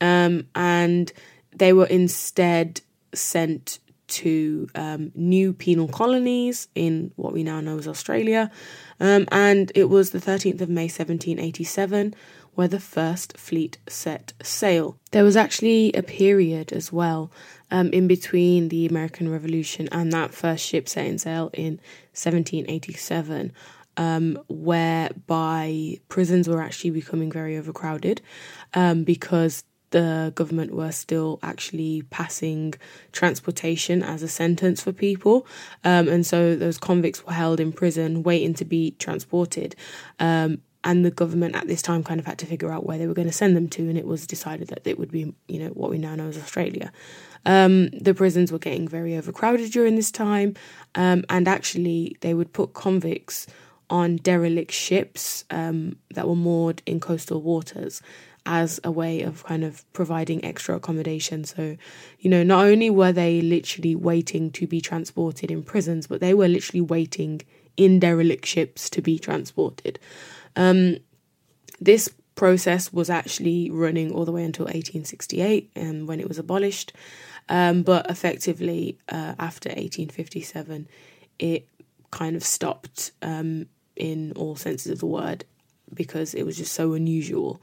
Um, 0.00 0.46
and 0.54 1.12
they 1.54 1.72
were 1.72 1.86
instead 1.86 2.80
sent 3.14 3.78
to 4.08 4.68
um, 4.74 5.12
new 5.14 5.52
penal 5.52 5.88
colonies 5.88 6.68
in 6.74 7.12
what 7.16 7.32
we 7.32 7.42
now 7.42 7.60
know 7.60 7.78
as 7.78 7.88
Australia. 7.88 8.50
Um, 9.00 9.26
and 9.30 9.70
it 9.74 9.90
was 9.90 10.10
the 10.10 10.18
13th 10.18 10.60
of 10.60 10.68
May 10.68 10.84
1787 10.84 12.14
where 12.56 12.68
the 12.68 12.80
first 12.80 13.36
fleet 13.36 13.78
set 13.86 14.32
sail. 14.42 14.98
There 15.12 15.24
was 15.24 15.36
actually 15.36 15.92
a 15.92 16.02
period 16.02 16.72
as 16.72 16.90
well 16.90 17.30
um, 17.70 17.90
in 17.90 18.08
between 18.08 18.68
the 18.68 18.86
American 18.86 19.30
Revolution 19.30 19.88
and 19.92 20.10
that 20.12 20.32
first 20.32 20.64
ship 20.64 20.88
setting 20.88 21.18
sail 21.18 21.50
in 21.52 21.78
1787. 22.14 23.52
Um, 23.98 24.38
whereby 24.48 26.00
prisons 26.10 26.48
were 26.48 26.60
actually 26.60 26.90
becoming 26.90 27.32
very 27.32 27.56
overcrowded 27.56 28.20
um, 28.74 29.04
because 29.04 29.64
the 29.96 30.30
government 30.34 30.74
were 30.74 30.92
still 30.92 31.38
actually 31.42 32.02
passing 32.10 32.74
transportation 33.12 34.02
as 34.02 34.22
a 34.22 34.28
sentence 34.28 34.82
for 34.82 34.92
people. 34.92 35.46
Um, 35.84 36.06
and 36.06 36.26
so 36.26 36.54
those 36.54 36.76
convicts 36.76 37.24
were 37.24 37.32
held 37.32 37.60
in 37.60 37.72
prison 37.72 38.22
waiting 38.22 38.52
to 38.54 38.66
be 38.66 38.90
transported. 38.98 39.74
Um, 40.20 40.60
and 40.84 41.02
the 41.02 41.10
government 41.10 41.56
at 41.56 41.66
this 41.66 41.80
time 41.80 42.04
kind 42.04 42.20
of 42.20 42.26
had 42.26 42.36
to 42.40 42.46
figure 42.46 42.70
out 42.70 42.84
where 42.84 42.98
they 42.98 43.06
were 43.06 43.14
going 43.14 43.26
to 43.26 43.32
send 43.32 43.56
them 43.56 43.68
to, 43.68 43.88
and 43.88 43.96
it 43.96 44.06
was 44.06 44.26
decided 44.26 44.68
that 44.68 44.86
it 44.86 44.98
would 44.98 45.10
be, 45.10 45.34
you 45.48 45.58
know, 45.60 45.70
what 45.70 45.88
we 45.88 45.96
now 45.96 46.14
know 46.14 46.28
as 46.28 46.36
Australia. 46.36 46.92
Um, 47.46 47.88
the 47.88 48.12
prisons 48.12 48.52
were 48.52 48.58
getting 48.58 48.86
very 48.86 49.16
overcrowded 49.16 49.72
during 49.72 49.96
this 49.96 50.10
time, 50.10 50.56
um, 50.94 51.24
and 51.30 51.48
actually 51.48 52.18
they 52.20 52.34
would 52.34 52.52
put 52.52 52.74
convicts 52.74 53.46
on 53.88 54.16
derelict 54.16 54.72
ships 54.72 55.44
um, 55.50 55.96
that 56.12 56.28
were 56.28 56.36
moored 56.36 56.82
in 56.84 57.00
coastal 57.00 57.40
waters 57.40 58.02
as 58.46 58.80
a 58.84 58.90
way 58.90 59.22
of 59.22 59.44
kind 59.44 59.64
of 59.64 59.90
providing 59.92 60.44
extra 60.44 60.76
accommodation. 60.76 61.44
So, 61.44 61.76
you 62.20 62.30
know, 62.30 62.42
not 62.42 62.64
only 62.64 62.88
were 62.88 63.12
they 63.12 63.40
literally 63.40 63.94
waiting 63.94 64.50
to 64.52 64.66
be 64.66 64.80
transported 64.80 65.50
in 65.50 65.62
prisons, 65.62 66.06
but 66.06 66.20
they 66.20 66.32
were 66.32 66.48
literally 66.48 66.80
waiting 66.80 67.42
in 67.76 67.98
derelict 67.98 68.46
ships 68.46 68.88
to 68.90 69.02
be 69.02 69.18
transported. 69.18 69.98
Um, 70.54 70.96
this 71.80 72.08
process 72.36 72.92
was 72.92 73.10
actually 73.10 73.70
running 73.70 74.12
all 74.12 74.24
the 74.24 74.32
way 74.32 74.44
until 74.44 74.64
1868 74.66 75.70
and 75.74 76.02
um, 76.02 76.06
when 76.06 76.20
it 76.20 76.28
was 76.28 76.38
abolished. 76.38 76.92
Um, 77.48 77.82
but 77.82 78.08
effectively, 78.10 78.98
uh, 79.08 79.34
after 79.38 79.68
1857, 79.70 80.88
it 81.38 81.68
kind 82.10 82.36
of 82.36 82.42
stopped 82.42 83.12
um, 83.22 83.66
in 83.94 84.32
all 84.36 84.56
senses 84.56 84.92
of 84.92 85.00
the 85.00 85.06
word 85.06 85.44
because 85.92 86.34
it 86.34 86.44
was 86.44 86.56
just 86.56 86.72
so 86.72 86.94
unusual 86.94 87.60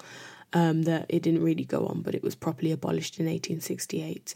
um, 0.53 0.83
that 0.83 1.07
it 1.09 1.23
didn't 1.23 1.43
really 1.43 1.65
go 1.65 1.87
on, 1.87 2.01
but 2.01 2.15
it 2.15 2.23
was 2.23 2.35
properly 2.35 2.71
abolished 2.71 3.19
in 3.19 3.25
1868. 3.25 4.35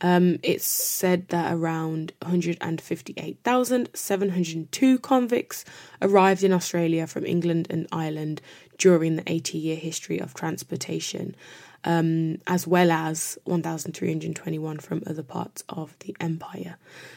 Um, 0.00 0.38
it's 0.42 0.64
said 0.64 1.28
that 1.28 1.52
around 1.52 2.12
158,702 2.22 4.98
convicts 5.00 5.64
arrived 6.00 6.44
in 6.44 6.52
Australia 6.52 7.08
from 7.08 7.26
England 7.26 7.66
and 7.68 7.88
Ireland 7.90 8.40
during 8.78 9.16
the 9.16 9.24
80 9.26 9.58
year 9.58 9.74
history 9.74 10.20
of 10.20 10.34
transportation, 10.34 11.34
um, 11.82 12.38
as 12.46 12.64
well 12.64 12.92
as 12.92 13.38
1,321 13.44 14.78
from 14.78 15.02
other 15.04 15.24
parts 15.24 15.64
of 15.68 15.96
the 16.00 16.14
empire. 16.20 16.76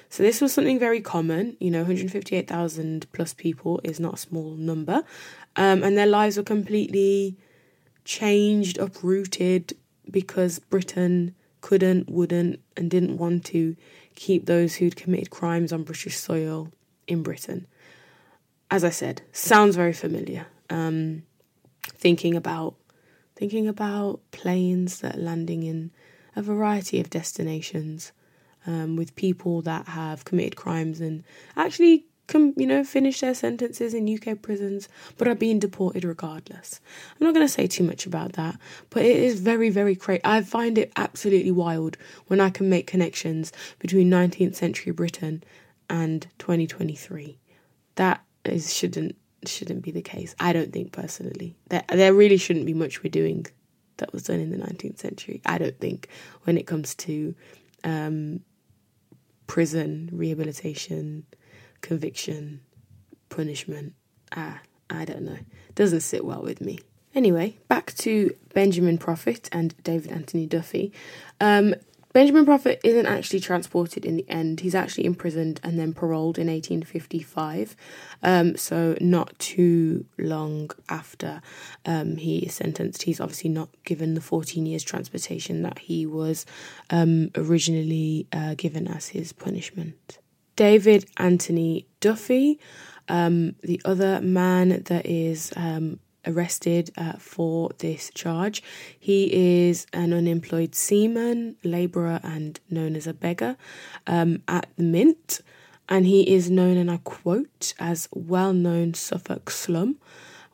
So, 0.10 0.24
this 0.24 0.42
was 0.42 0.52
something 0.52 0.80
very 0.80 1.02
common. 1.02 1.58
You 1.60 1.70
know, 1.70 1.82
158,000 1.82 3.06
plus 3.14 3.36
people 3.36 3.80
is 3.84 4.00
not 4.00 4.16
a 4.16 4.18
small 4.18 4.56
number, 4.56 5.04
um, 5.56 5.84
and 5.84 5.96
their 5.96 6.08
lives 6.08 6.38
were 6.38 6.44
completely 6.44 7.38
changed, 8.04 8.78
uprooted 8.78 9.78
because 10.10 10.60
Britain 10.60 11.36
couldn't, 11.62 12.10
wouldn't, 12.10 12.60
and 12.76 12.90
didn't 12.90 13.18
want 13.18 13.46
to 13.46 13.76
keep 14.16 14.46
those 14.46 14.76
who'd 14.76 14.96
committed 14.96 15.30
crimes 15.30 15.72
on 15.72 15.84
British 15.84 16.18
soil 16.18 16.70
in 17.08 17.24
Britain. 17.24 17.68
As 18.70 18.84
I 18.84 18.90
said, 18.90 19.22
sounds 19.32 19.76
very 19.76 19.94
familiar. 19.94 20.48
Um, 20.70 21.24
thinking 21.88 22.36
about 22.36 22.76
thinking 23.36 23.68
about 23.68 24.20
planes 24.32 25.00
that 25.00 25.16
are 25.16 25.22
landing 25.22 25.64
in 25.64 25.92
a 26.36 26.42
variety 26.42 27.00
of 27.00 27.10
destinations 27.10 28.12
um, 28.68 28.96
with 28.96 29.16
people 29.16 29.62
that 29.64 29.88
have 29.88 30.26
committed 30.26 30.56
crimes 30.56 31.02
and 31.02 31.24
actually 31.58 32.06
can, 32.32 32.54
you 32.58 32.66
know, 32.66 32.84
finish 32.84 33.20
their 33.20 33.36
sentences 33.36 33.94
in 33.94 34.12
UK 34.12 34.42
prisons, 34.42 34.90
but 35.18 35.28
are 35.28 35.36
being 35.36 35.60
deported 35.60 36.04
regardless. 36.04 36.80
I'm 37.20 37.28
not 37.28 37.34
going 37.36 37.46
to 37.46 37.52
say 37.52 37.68
too 37.68 37.84
much 37.84 38.06
about 38.06 38.34
that, 38.34 38.58
but 38.90 39.04
it 39.04 39.18
is 39.18 39.40
very, 39.40 39.70
very 39.70 39.96
crazy. 39.96 40.22
I 40.24 40.42
find 40.42 40.78
it 40.78 40.92
absolutely 40.96 41.52
wild 41.52 41.98
when 42.28 42.40
I 42.40 42.50
can 42.50 42.70
make 42.70 42.88
connections 42.88 43.52
between 43.80 44.10
19th 44.10 44.56
century 44.56 44.94
Britain 44.94 45.44
and 45.90 46.26
2023. 46.40 47.38
That 47.96 48.24
is 48.46 48.74
shouldn't 48.74 49.16
shouldn't 49.46 49.82
be 49.82 49.92
the 49.92 50.02
case. 50.02 50.36
I 50.40 50.54
don't 50.54 50.72
think 50.72 50.92
personally. 50.92 51.56
There 51.70 51.84
there 51.90 52.14
really 52.14 52.38
shouldn't 52.38 52.66
be 52.66 52.74
much 52.74 53.04
we're 53.04 53.10
doing 53.10 53.46
that 53.98 54.14
was 54.14 54.24
done 54.24 54.40
in 54.40 54.52
the 54.52 54.58
19th 54.58 55.00
century. 55.00 55.42
I 55.46 55.58
don't 55.58 55.78
think 55.80 56.08
when 56.44 56.58
it 56.58 56.66
comes 56.66 56.96
to 56.96 57.36
um, 57.84 58.42
prison 59.48 60.10
rehabilitation 60.14 61.26
conviction, 61.82 62.62
punishment. 63.30 63.94
Ah, 64.36 64.60
I 64.90 65.06
don't 65.06 65.24
know. 65.24 65.40
Doesn't 65.76 66.02
sit 66.02 66.26
well 66.26 66.42
with 66.42 66.62
me. 66.62 66.80
Anyway, 67.14 67.58
back 67.68 67.94
to 67.96 68.36
Benjamin 68.54 68.98
Prophet 68.98 69.50
and 69.52 69.76
David 69.84 70.12
Anthony 70.12 70.46
Duffy. 70.46 70.94
Um, 71.40 71.76
Benjamin 72.14 72.44
Prophet 72.44 72.82
isn't 72.84 73.06
actually 73.06 73.40
transported 73.40 74.06
in 74.06 74.18
the 74.18 74.30
end. 74.30 74.60
He's 74.60 74.76
actually 74.76 75.06
imprisoned 75.06 75.62
and 75.64 75.80
then 75.80 75.94
paroled 75.94 76.38
in 76.38 76.48
1855. 76.48 77.76
Um, 78.22 78.58
so, 78.58 78.98
not 79.00 79.38
too 79.40 80.06
long 80.18 80.72
after 80.90 81.42
um, 81.86 82.18
he 82.18 82.40
is 82.40 82.54
sentenced. 82.54 83.04
He's 83.04 83.22
obviously 83.22 83.50
not 83.50 83.70
given 83.86 84.14
the 84.14 84.22
14 84.22 84.66
years 84.66 84.84
transportation 84.84 85.62
that 85.62 85.80
he 85.80 86.06
was 86.06 86.46
um, 86.90 87.32
originally 87.36 88.28
uh, 88.34 88.56
given 88.56 88.90
as 88.90 89.10
his 89.10 89.32
punishment. 89.32 90.18
David 90.62 91.10
Anthony 91.18 91.88
Duffy, 92.02 92.60
um, 93.10 93.56
the 93.64 93.82
other 93.84 94.22
man 94.22 94.84
that 94.84 95.08
is 95.08 95.52
um, 95.56 96.00
arrested 96.24 96.92
uh, 96.96 97.14
for 97.14 97.72
this 97.80 98.12
charge. 98.14 98.62
He 99.00 99.66
is 99.66 99.88
an 99.92 100.14
unemployed 100.14 100.76
seaman, 100.76 101.56
labourer, 101.64 102.20
and 102.22 102.60
known 102.70 102.96
as 102.96 103.08
a 103.08 103.14
beggar 103.16 103.58
um, 104.06 104.44
at 104.48 104.68
the 104.78 104.84
Mint. 104.84 105.42
And 105.90 106.06
he 106.06 106.32
is 106.32 106.52
known, 106.52 106.78
and 106.78 106.92
I 106.92 106.98
quote, 106.98 107.74
as 107.80 108.08
well 108.14 108.54
known 108.54 108.94
Suffolk 108.94 109.50
slum, 109.50 109.98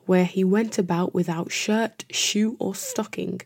where 0.06 0.24
he 0.24 0.42
went 0.42 0.78
about 0.78 1.12
without 1.12 1.52
shirt, 1.52 2.06
shoe, 2.10 2.56
or 2.58 2.74
stocking. 2.74 3.42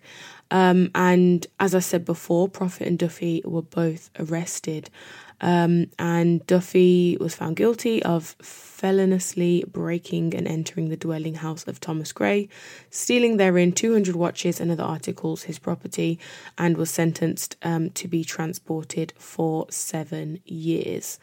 Um, 0.52 0.92
and 0.95 1.45
as 1.59 1.75
I 1.75 1.81
said 1.81 2.04
before, 2.04 2.49
Prophet 2.49 2.87
and 2.87 2.99
Duffy 3.00 3.42
were 3.45 3.62
both 3.62 4.11
arrested 4.16 4.90
Um, 5.42 5.88
and 5.99 6.46
Duffy 6.46 7.18
was 7.20 7.34
found 7.34 7.56
guilty 7.56 8.02
of 8.04 8.37
feloniously 8.40 9.64
breaking 9.70 10.34
and 10.34 10.46
entering 10.46 10.88
the 10.88 10.96
dwelling 10.96 11.34
house 11.34 11.64
of 11.64 11.80
Thomas 11.80 12.12
Gray, 12.12 12.49
stealing 12.90 13.37
therein 13.37 13.72
200 13.72 14.14
watches 14.14 14.61
and 14.61 14.70
other 14.70 14.84
articles, 14.84 15.42
his 15.42 15.58
property, 15.58 16.18
and 16.56 16.76
was 16.76 16.90
sentenced 16.90 17.56
um, 17.62 17.90
to 17.90 18.06
be 18.06 18.22
transported 18.25 19.12
for 19.18 19.66
seven 19.68 20.40
years. 20.44 21.18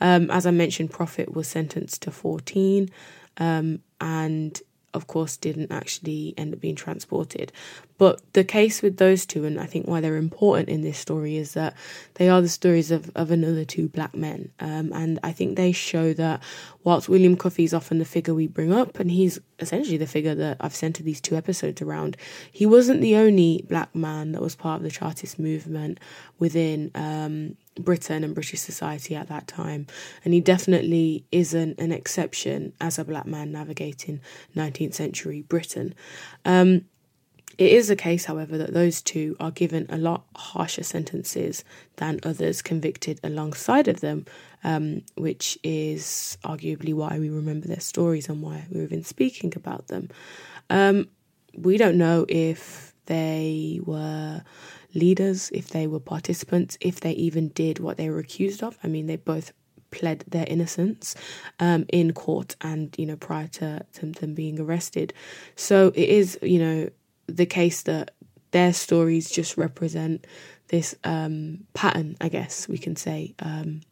Um, 0.00 0.30
as 0.30 0.46
I 0.46 0.50
mentioned, 0.50 0.90
Prophet 0.90 1.32
was 1.32 1.46
sentenced 1.46 2.02
to 2.02 2.10
14, 2.10 2.90
um, 3.38 3.80
and 4.00 4.60
of 4.92 5.06
course, 5.06 5.36
didn't 5.36 5.70
actually 5.70 6.34
end 6.36 6.52
up 6.52 6.60
being 6.60 6.74
transported. 6.74 7.52
But 7.98 8.20
the 8.32 8.44
case 8.44 8.82
with 8.82 8.96
those 8.96 9.26
two, 9.26 9.44
and 9.44 9.60
I 9.60 9.66
think 9.66 9.86
why 9.86 10.00
they're 10.00 10.16
important 10.16 10.68
in 10.68 10.80
this 10.80 10.98
story, 10.98 11.36
is 11.36 11.52
that 11.54 11.76
they 12.14 12.28
are 12.28 12.40
the 12.40 12.48
stories 12.48 12.90
of, 12.90 13.10
of 13.14 13.30
another 13.30 13.64
two 13.64 13.88
black 13.88 14.14
men. 14.14 14.50
Um, 14.58 14.92
and 14.94 15.20
I 15.22 15.32
think 15.32 15.56
they 15.56 15.72
show 15.72 16.12
that 16.14 16.42
whilst 16.82 17.08
William 17.08 17.36
Cuffay 17.36 17.64
is 17.64 17.74
often 17.74 17.98
the 17.98 18.04
figure 18.04 18.34
we 18.34 18.46
bring 18.46 18.72
up, 18.72 18.98
and 18.98 19.10
he's 19.10 19.38
essentially 19.58 19.98
the 19.98 20.06
figure 20.06 20.34
that 20.34 20.56
I've 20.60 20.74
centered 20.74 21.04
these 21.04 21.20
two 21.20 21.36
episodes 21.36 21.82
around, 21.82 22.16
he 22.50 22.66
wasn't 22.66 23.00
the 23.00 23.16
only 23.16 23.64
black 23.68 23.94
man 23.94 24.32
that 24.32 24.42
was 24.42 24.54
part 24.54 24.78
of 24.78 24.82
the 24.82 24.90
Chartist 24.90 25.38
movement 25.38 26.00
within 26.38 26.90
um, 26.94 27.56
Britain 27.80 28.24
and 28.24 28.34
British 28.34 28.60
society 28.60 29.14
at 29.14 29.28
that 29.28 29.46
time. 29.46 29.86
And 30.24 30.34
he 30.34 30.40
definitely 30.40 31.24
isn't 31.32 31.78
an 31.78 31.92
exception 31.92 32.72
as 32.80 32.98
a 32.98 33.04
black 33.04 33.26
man 33.26 33.52
navigating 33.52 34.20
19th 34.56 34.94
century 34.94 35.42
Britain. 35.42 35.94
Um, 36.44 36.84
it 37.58 37.72
is 37.72 37.90
a 37.90 37.96
case, 37.96 38.24
however, 38.24 38.56
that 38.56 38.72
those 38.72 39.02
two 39.02 39.36
are 39.38 39.50
given 39.50 39.84
a 39.90 39.98
lot 39.98 40.24
harsher 40.34 40.82
sentences 40.82 41.62
than 41.96 42.20
others 42.22 42.62
convicted 42.62 43.20
alongside 43.22 43.86
of 43.86 44.00
them, 44.00 44.24
um, 44.64 45.02
which 45.16 45.58
is 45.62 46.38
arguably 46.42 46.94
why 46.94 47.18
we 47.18 47.28
remember 47.28 47.68
their 47.68 47.80
stories 47.80 48.30
and 48.30 48.40
why 48.40 48.66
we've 48.70 48.88
been 48.88 49.04
speaking 49.04 49.52
about 49.56 49.88
them. 49.88 50.08
Um, 50.70 51.08
we 51.54 51.76
don't 51.76 51.98
know 51.98 52.24
if 52.28 52.94
they 53.04 53.80
were 53.84 54.42
leaders, 54.94 55.50
if 55.52 55.68
they 55.68 55.86
were 55.86 56.00
participants, 56.00 56.76
if 56.80 57.00
they 57.00 57.12
even 57.12 57.48
did 57.48 57.78
what 57.78 57.96
they 57.96 58.10
were 58.10 58.18
accused 58.18 58.62
of. 58.62 58.78
I 58.82 58.88
mean, 58.88 59.06
they 59.06 59.16
both 59.16 59.52
pled 59.90 60.24
their 60.28 60.46
innocence 60.46 61.14
um, 61.58 61.84
in 61.88 62.12
court 62.12 62.56
and, 62.60 62.94
you 62.98 63.06
know, 63.06 63.16
prior 63.16 63.48
to, 63.48 63.84
to 63.94 64.06
them 64.06 64.34
being 64.34 64.60
arrested. 64.60 65.12
So 65.56 65.88
it 65.88 66.08
is, 66.08 66.38
you 66.42 66.58
know, 66.58 66.90
the 67.26 67.46
case 67.46 67.82
that 67.82 68.12
their 68.52 68.72
stories 68.72 69.30
just 69.30 69.56
represent 69.56 70.26
this 70.68 70.94
um, 71.04 71.64
pattern, 71.74 72.16
I 72.20 72.28
guess 72.28 72.68
we 72.68 72.78
can 72.78 72.96
say, 72.96 73.34
um, 73.40 73.82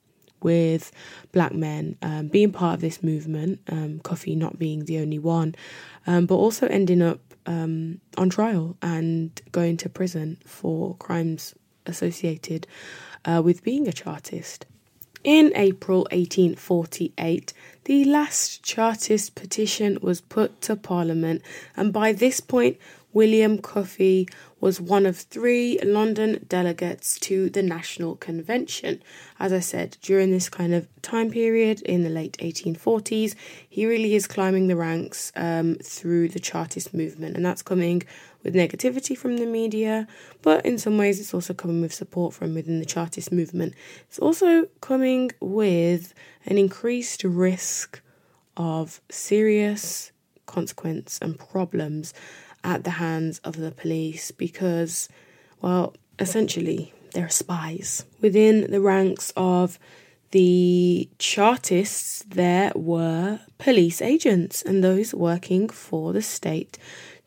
with 0.43 0.93
black 1.33 1.53
men 1.53 1.97
um, 2.03 2.29
being 2.29 2.53
part 2.53 2.75
of 2.75 2.81
this 2.81 3.03
movement, 3.03 3.61
um, 3.71 4.01
Cuffay 4.01 4.35
not 4.35 4.59
being 4.59 4.85
the 4.85 4.99
only 4.99 5.19
one, 5.19 5.55
um, 6.07 6.27
but 6.27 6.37
also 6.37 6.67
ending 6.67 7.03
up 7.03 7.21
um, 7.47 8.01
on 8.17 8.31
trial 8.31 8.77
and 8.83 9.41
going 9.53 9.77
to 9.79 9.89
prison 9.89 10.39
for 10.45 10.95
crimes 10.97 11.55
associated 11.87 12.67
uh, 13.25 13.43
with 13.45 13.65
being 13.65 13.89
a 13.89 13.93
Chartist. 13.93 14.67
In 15.25 15.53
April 15.57 16.07
1848, 16.13 17.53
the 17.85 18.05
last 18.05 18.63
Chartist 18.63 19.35
petition 19.35 19.99
was 20.01 20.21
put 20.21 20.61
to 20.63 20.77
Parliament, 20.77 21.43
and 21.77 21.93
by 21.93 22.13
this 22.13 22.39
point, 22.41 22.79
William 23.13 23.59
Cuffay 23.59 24.27
was 24.61 24.81
one 24.81 25.07
of 25.07 25.17
three 25.17 25.79
London 25.83 26.45
delegates 26.49 27.19
to 27.21 27.49
the 27.49 27.63
National 27.63 28.17
Convention. 28.17 29.03
As 29.39 29.53
I 29.53 29.61
said, 29.61 29.97
during 30.03 30.31
this 30.31 30.49
kind 30.49 30.75
of 30.75 30.87
time 31.01 31.31
period 31.31 31.81
in 31.83 32.03
the 32.03 32.11
late 32.11 32.37
1840s, 32.39 33.35
he 33.69 33.87
really 33.87 34.15
is 34.15 34.27
climbing 34.27 34.67
the 34.67 34.77
ranks 34.77 35.33
um, 35.37 35.77
through 35.83 36.29
the 36.29 36.41
Chartist 36.41 36.93
movement, 36.93 37.37
and 37.37 37.47
that's 37.47 37.63
coming 37.63 38.03
with 38.43 38.55
negativity 38.55 39.17
from 39.17 39.37
the 39.37 39.47
media, 39.47 40.07
but 40.43 40.65
in 40.65 40.79
some 40.79 40.99
ways, 40.99 41.19
it's 41.19 41.35
also 41.35 41.55
coming 41.55 41.81
with 41.81 41.93
support 41.93 42.35
from 42.35 42.55
within 42.55 42.79
the 42.79 42.87
Chartist 42.87 43.33
movement. 43.33 43.75
It's 44.09 44.19
also 44.19 44.67
coming 44.81 45.31
with 45.41 46.15
an 46.47 46.59
increased 46.59 47.25
risk 47.25 48.01
of 48.57 49.01
serious 49.11 50.13
consequence 50.47 51.19
and 51.21 51.39
problems 51.39 52.15
at 52.65 52.85
the 52.85 52.91
hands 52.91 53.41
of 53.45 53.57
the 53.57 53.71
police 53.71 54.31
because, 54.31 55.09
well, 55.61 55.95
essentially, 56.19 56.93
they're 57.13 57.29
spies. 57.29 58.05
Within 58.21 58.71
the 58.71 58.81
ranks 58.81 59.33
of 59.37 59.79
the 60.31 61.09
Chartists, 61.19 62.25
there 62.29 62.73
were 62.75 63.41
police 63.59 64.03
agents 64.03 64.63
and 64.63 64.85
those 64.85 65.15
working 65.15 65.69
for 65.69 66.13
the 66.13 66.23
state 66.23 66.79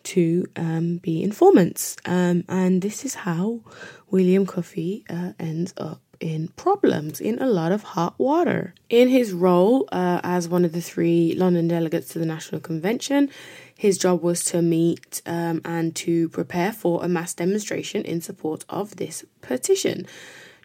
to 0.03 0.45
um, 0.55 0.97
be 0.97 1.23
informants. 1.23 1.97
Um, 2.05 2.43
and 2.47 2.81
this 2.81 3.05
is 3.05 3.15
how 3.15 3.61
William 4.09 4.45
Cuffay 4.45 5.03
uh, 5.09 5.33
ends 5.39 5.73
up 5.77 6.01
in 6.19 6.49
problems, 6.49 7.19
in 7.19 7.41
a 7.41 7.47
lot 7.47 7.71
of 7.71 7.81
hot 7.81 8.13
water. 8.19 8.75
In 8.89 9.09
his 9.09 9.33
role 9.33 9.89
uh, 9.91 10.21
as 10.23 10.47
one 10.47 10.63
of 10.63 10.71
the 10.71 10.81
three 10.81 11.33
London 11.35 11.67
delegates 11.67 12.09
to 12.09 12.19
the 12.19 12.25
National 12.25 12.61
Convention, 12.61 13.29
his 13.81 13.97
job 13.97 14.21
was 14.21 14.43
to 14.43 14.61
meet 14.61 15.23
um, 15.25 15.59
and 15.65 15.95
to 15.95 16.29
prepare 16.29 16.71
for 16.71 17.03
a 17.03 17.07
mass 17.07 17.33
demonstration 17.33 18.03
in 18.03 18.21
support 18.21 18.63
of 18.69 18.97
this 18.97 19.25
petition. 19.41 20.05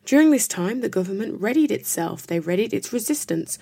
During 0.05 0.33
this 0.33 0.47
time, 0.47 0.83
the 0.83 0.91
government 0.91 1.41
readied 1.41 1.73
itself. 1.73 2.27
They 2.27 2.41
readied 2.41 2.75
its 2.75 2.93
resistance. 2.93 3.59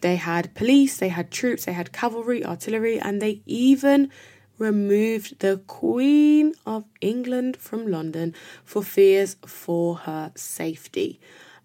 They 0.00 0.14
had 0.14 0.54
police, 0.54 0.96
they 0.96 1.08
had 1.08 1.32
troops, 1.32 1.64
they 1.64 1.72
had 1.72 1.92
cavalry, 1.92 2.44
artillery, 2.44 3.00
and 3.00 3.20
they 3.20 3.42
even 3.46 4.12
removed 4.58 5.40
the 5.40 5.56
Queen 5.66 6.54
of 6.64 6.84
England 7.00 7.56
from 7.56 7.88
London 7.88 8.32
for 8.64 8.84
fears 8.84 9.34
for 9.44 9.96
her 10.06 10.30
safety. 10.36 11.18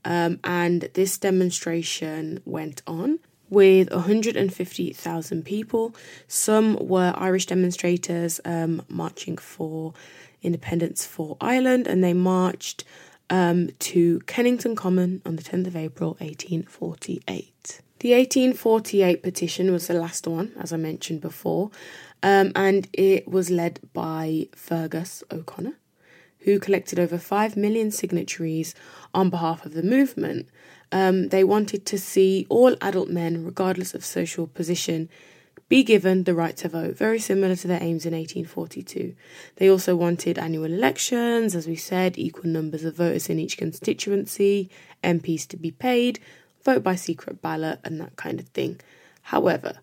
Um, 0.04 0.40
and 0.44 0.90
this 0.96 1.20
demonstration 1.20 2.42
went 2.44 2.82
on 2.88 3.20
with 3.50 3.92
150,000 3.92 5.46
people. 5.46 5.96
Some 6.28 6.76
were 6.76 7.14
Irish 7.16 7.46
demonstrators 7.48 8.40
um, 8.46 8.84
marching 8.88 9.38
for 9.38 9.94
independence 10.42 11.06
for 11.06 11.38
Ireland, 11.42 11.88
and 11.88 12.04
they 12.04 12.14
marched 12.14 12.84
um, 13.30 13.70
to 13.80 14.20
Kennington 14.22 14.76
Common 14.76 15.22
on 15.26 15.36
the 15.36 15.44
10th 15.44 15.68
of 15.68 15.76
April 15.76 16.12
1848. 16.20 17.82
The 18.00 18.14
1848 18.14 19.22
petition 19.22 19.72
was 19.72 19.88
the 19.88 19.94
last 19.94 20.26
one, 20.26 20.54
as 20.58 20.72
I 20.72 20.78
mentioned 20.78 21.22
before, 21.22 21.70
um, 22.24 22.52
and 22.56 22.88
it 22.94 23.28
was 23.28 23.50
led 23.50 23.82
by 23.94 24.48
Feargus 24.56 25.22
O'Connor, 25.32 25.74
who 26.40 26.60
collected 26.60 26.98
over 26.98 27.18
5 27.18 27.58
million 27.58 27.92
signatories 27.92 28.74
on 29.14 29.30
behalf 29.30 29.66
of 29.66 29.74
the 29.74 29.84
movement. 29.84 30.48
Um, 30.92 31.30
they 31.30 31.44
wanted 31.44 31.86
to 31.88 31.98
see 31.98 32.48
all 32.50 32.76
adult 32.82 33.10
men, 33.10 33.46
regardless 33.46 33.94
of 33.94 34.04
social 34.04 34.48
position, 34.48 35.10
be 35.70 35.84
given 35.84 36.24
the 36.24 36.34
right 36.34 36.58
to 36.58 36.68
vote, 36.68 36.98
very 36.98 37.20
similar 37.20 37.56
to 37.56 37.68
their 37.68 37.82
aims 37.82 38.06
in 38.06 38.14
1842. 38.14 39.16
They 39.58 39.70
also 39.70 39.96
wanted 39.96 40.40
annual 40.40 40.66
elections, 40.66 41.54
as 41.54 41.68
we 41.68 41.76
said, 41.76 42.18
equal 42.18 42.50
numbers 42.50 42.84
of 42.84 42.96
voters 42.96 43.30
in 43.30 43.38
each 43.38 43.56
constituency, 43.56 44.72
MPs 45.04 45.48
to 45.50 45.58
be 45.58 45.70
paid, 45.70 46.20
vote 46.66 46.82
by 46.82 46.96
secret 46.96 47.40
ballot, 47.40 47.80
and 47.84 48.02
that 48.02 48.16
kind 48.16 48.40
of 48.40 48.48
thing. 48.50 48.82
However, 49.22 49.78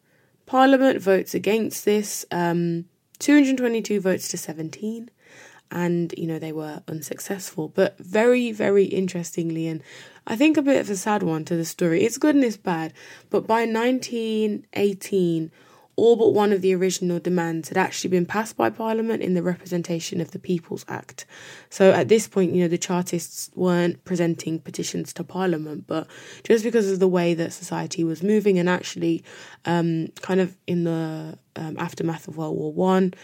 Parliament 0.45 1.01
votes 1.01 1.35
against 1.35 1.85
this, 1.85 2.27
um, 2.33 2.87
222 3.21 4.01
votes 4.01 4.29
to 4.29 4.37
17, 4.37 5.09
and 5.70 6.14
you 6.16 6.26
know 6.26 6.38
they 6.38 6.52
were 6.52 6.83
unsuccessful. 6.88 7.68
But 7.68 7.98
very, 7.98 8.52
very 8.52 8.85
interestingly, 8.85 9.66
and 9.66 9.83
I 10.26 10.37
think 10.37 10.57
a 10.57 10.62
bit 10.62 10.81
of 10.81 10.90
a 10.90 10.96
sad 10.96 11.22
one 11.22 11.44
to 11.46 11.57
the 11.57 11.64
story. 11.64 12.05
It's 12.05 12.18
good 12.18 12.35
and 12.35 12.44
it's 12.44 12.57
bad, 12.57 12.92
but 13.31 13.46
by 13.46 13.66
1918, 13.66 15.50
all 15.96 16.14
but 16.14 16.35
one 16.35 16.52
of 16.52 16.61
the 16.61 16.74
original 16.74 17.18
demands 17.18 17.68
had 17.68 17.79
actually 17.79 18.11
been 18.11 18.26
passed 18.26 18.57
by 18.57 18.68
Parliament 18.68 19.22
in 19.22 19.33
the 19.33 19.42
Representation 19.42 20.20
of 20.20 20.31
the 20.31 20.38
People's 20.38 20.85
Act. 20.88 21.24
So 21.70 21.90
at 21.90 22.09
this 22.09 22.29
point, 22.29 22.52
you 22.52 22.62
know, 22.62 22.68
the 22.68 22.76
Chartists 22.76 23.50
weren't 23.55 24.05
presenting 24.05 24.59
petitions 24.59 25.14
to 25.14 25.24
Parliament, 25.24 25.87
but 25.87 26.07
just 26.44 26.64
because 26.64 26.90
of 26.90 27.00
the 27.00 27.09
way 27.09 27.33
that 27.35 27.52
society 27.55 28.05
was 28.05 28.22
moving, 28.22 28.59
and 28.59 28.68
actually, 28.68 29.24
um, 29.64 30.09
kind 30.20 30.40
of 30.40 30.55
in 30.66 30.85
the 30.85 31.38
um, 31.57 31.76
aftermath 31.79 32.29
of 32.29 32.37
World 32.37 32.57
War 32.57 32.72
One, 32.72 33.14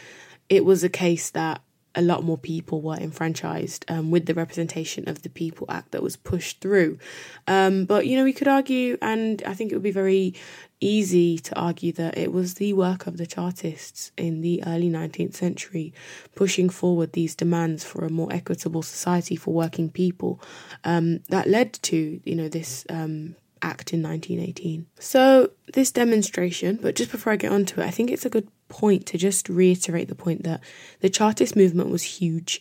it 0.49 0.65
was 0.65 0.83
a 0.83 0.89
case 0.89 1.31
that 1.31 1.61
a 1.95 2.03
lot 2.03 2.25
more 2.25 2.39
people 2.39 2.81
were 2.81 2.97
enfranchised 2.97 3.85
um, 3.89 4.11
with 4.11 4.27
the 4.27 4.35
Representation 4.35 5.09
of 5.09 5.23
the 5.23 5.29
People 5.29 5.67
Act 5.69 5.93
that 5.93 6.03
was 6.03 6.17
pushed 6.17 6.61
through. 6.61 6.99
Um, 7.47 7.85
but, 7.85 8.07
you 8.07 8.17
know, 8.17 8.25
we 8.25 8.33
could 8.33 8.49
argue, 8.49 8.97
and 9.03 9.43
I 9.47 9.55
think 9.55 9.71
it 9.71 9.75
would 9.75 9.83
be 9.83 9.91
very 9.91 10.35
easy 10.81 11.39
to 11.39 11.55
argue 11.59 11.93
that 11.93 12.19
it 12.19 12.33
was 12.33 12.55
the 12.55 12.73
work 12.73 13.07
of 13.07 13.17
the 13.17 13.27
Chartists 13.27 14.11
in 14.17 14.41
the 14.41 14.63
early 14.67 14.91
19th 14.91 15.35
century 15.35 15.95
pushing 16.35 16.69
forward 16.69 17.13
these 17.13 17.35
demands 17.35 17.85
for 17.85 18.05
a 18.05 18.11
more 18.11 18.33
equitable 18.33 18.83
society 18.83 19.37
for 19.37 19.55
working 19.55 19.89
people 19.89 20.41
um, 20.85 21.21
that 21.29 21.47
led 21.47 21.73
to, 21.75 22.21
you 22.25 22.35
know, 22.35 22.49
this 22.49 22.85
um, 22.91 23.37
act 23.63 23.93
in 23.93 24.03
1918. 24.03 24.87
So, 24.99 25.51
this 25.73 25.93
demonstration, 25.93 26.79
but 26.83 26.97
just 26.97 27.13
before 27.13 27.33
I 27.33 27.37
get 27.37 27.53
onto 27.53 27.81
it, 27.81 27.87
I 27.87 27.91
think 27.91 28.11
it's 28.11 28.27
a 28.27 28.31
good 28.31 28.49
point 28.73 29.05
to 29.07 29.19
just 29.19 29.51
reiterate 29.51 30.09
the 30.09 30.15
point 30.15 30.45
that 30.45 30.61
the 31.01 31.11
Chartist 31.11 31.55
movement 31.55 31.91
was 31.91 32.03
huge. 32.03 32.61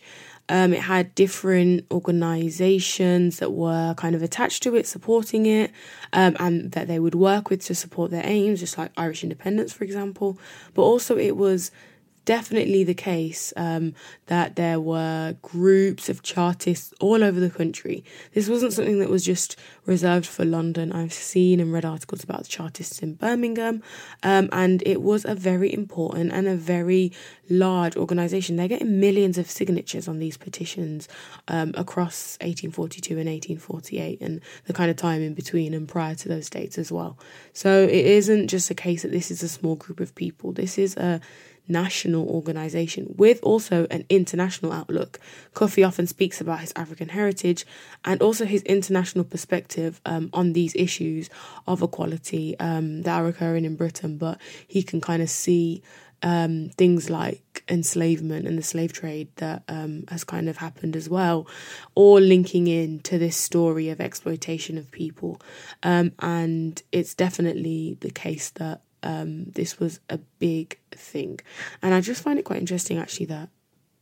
Um, 0.50 0.74
it 0.74 0.80
had 0.80 1.14
different 1.14 1.86
organizations 1.90 3.38
that 3.38 3.52
were 3.52 3.94
kind 3.94 4.14
of 4.14 4.22
attached 4.22 4.62
to 4.64 4.76
it, 4.76 4.86
supporting 4.86 5.46
it, 5.46 5.70
um, 6.12 6.36
and 6.38 6.72
that 6.72 6.86
they 6.86 6.98
would 6.98 7.14
work 7.14 7.48
with 7.48 7.64
to 7.64 7.74
support 7.74 8.10
their 8.10 8.26
aims, 8.26 8.60
just 8.60 8.76
like 8.76 8.92
Irish 8.96 9.22
independence, 9.22 9.72
for 9.72 9.84
example. 9.84 10.38
But 10.74 10.82
also, 10.82 11.16
it 11.16 11.36
was 11.38 11.70
definitely 12.24 12.84
the 12.84 12.94
case 12.94 13.52
um, 13.56 13.94
that 14.26 14.56
there 14.56 14.80
were 14.80 15.36
groups 15.42 16.08
of 16.08 16.22
Chartists 16.22 16.92
all 17.00 17.22
over 17.22 17.40
the 17.40 17.50
country. 17.50 18.04
This 18.32 18.48
wasn't 18.48 18.72
something 18.72 18.98
that 19.00 19.08
was 19.08 19.24
just 19.24 19.56
reserved 19.84 20.26
for 20.26 20.44
London. 20.44 20.92
I've 20.92 21.12
seen 21.12 21.58
and 21.60 21.72
read 21.72 21.84
articles 21.84 22.22
about 22.22 22.42
the 22.42 22.48
Chartists 22.48 23.00
in 23.00 23.14
Birmingham, 23.14 23.82
um, 24.22 24.48
and 24.52 24.82
it 24.86 25.02
was 25.02 25.24
a 25.24 25.34
very 25.34 25.72
important 25.72 26.32
and 26.32 26.46
a 26.46 26.56
very 26.56 27.12
large 27.50 27.96
organisation. 27.96 28.56
They're 28.56 28.68
getting 28.68 29.00
millions 29.00 29.38
of 29.38 29.50
signatures 29.50 30.06
on 30.06 30.18
these 30.18 30.36
petitions 30.36 31.08
um, 31.48 31.72
across 31.76 32.36
1842 32.40 33.18
and 33.18 33.28
1848, 33.28 34.20
and 34.20 34.40
the 34.66 34.72
kind 34.72 34.90
of 34.90 34.96
time 34.96 35.22
in 35.22 35.34
between 35.34 35.74
and 35.74 35.88
prior 35.88 36.14
to 36.14 36.28
those 36.28 36.48
dates 36.48 36.78
as 36.78 36.92
well. 36.92 37.18
So 37.52 37.82
it 37.82 38.06
isn't 38.06 38.48
just 38.48 38.70
a 38.70 38.74
case 38.74 39.02
that 39.02 39.10
this 39.10 39.30
is 39.30 39.42
a 39.42 39.48
small 39.48 39.76
group 39.76 40.00
of 40.00 40.14
people. 40.14 40.52
This 40.52 40.78
is 40.78 40.96
a 40.96 41.20
national 41.68 42.28
organization 42.28 43.14
with 43.16 43.40
also 43.42 43.86
an 43.90 44.04
international 44.08 44.72
outlook. 44.72 45.18
Cuffay 45.54 45.82
often 45.82 46.06
speaks 46.06 46.40
about 46.40 46.60
his 46.60 46.72
African 46.76 47.08
heritage 47.10 47.64
and 48.04 48.20
also 48.20 48.44
his 48.44 48.62
international 48.62 49.24
perspective 49.24 50.00
um, 50.04 50.30
on 50.32 50.52
these 50.52 50.74
issues 50.74 51.30
of 51.66 51.82
equality 51.82 52.58
um, 52.58 53.02
that 53.02 53.20
are 53.20 53.26
occurring 53.26 53.64
in 53.64 53.76
Britain, 53.76 54.18
but 54.18 54.40
he 54.66 54.82
can 54.82 55.00
kind 55.00 55.22
of 55.22 55.30
see 55.30 55.82
um, 56.22 56.70
things 56.76 57.10
like 57.10 57.64
enslavement 57.68 58.46
and 58.46 58.56
the 58.56 58.62
slave 58.62 58.92
trade 58.92 59.28
that 59.36 59.62
um, 59.68 60.04
has 60.08 60.24
kind 60.24 60.48
of 60.48 60.56
happened 60.56 60.96
as 60.96 61.08
well, 61.08 61.46
all 61.94 62.20
linking 62.20 62.68
in 62.68 63.00
to 63.00 63.18
this 63.18 63.36
story 63.36 63.88
of 63.88 64.00
exploitation 64.00 64.78
of 64.78 64.90
people. 64.90 65.40
Um, 65.82 66.12
and 66.20 66.80
it's 66.92 67.14
definitely 67.14 67.96
the 68.00 68.10
case 68.10 68.50
that 68.50 68.82
um, 69.02 69.46
this 69.46 69.80
was 69.80 69.98
a 70.08 70.18
big 70.38 70.78
thing. 71.02 71.40
And 71.82 71.94
I 71.94 72.00
just 72.00 72.22
find 72.22 72.38
it 72.38 72.44
quite 72.44 72.60
interesting 72.60 72.98
actually 72.98 73.26
that 73.26 73.48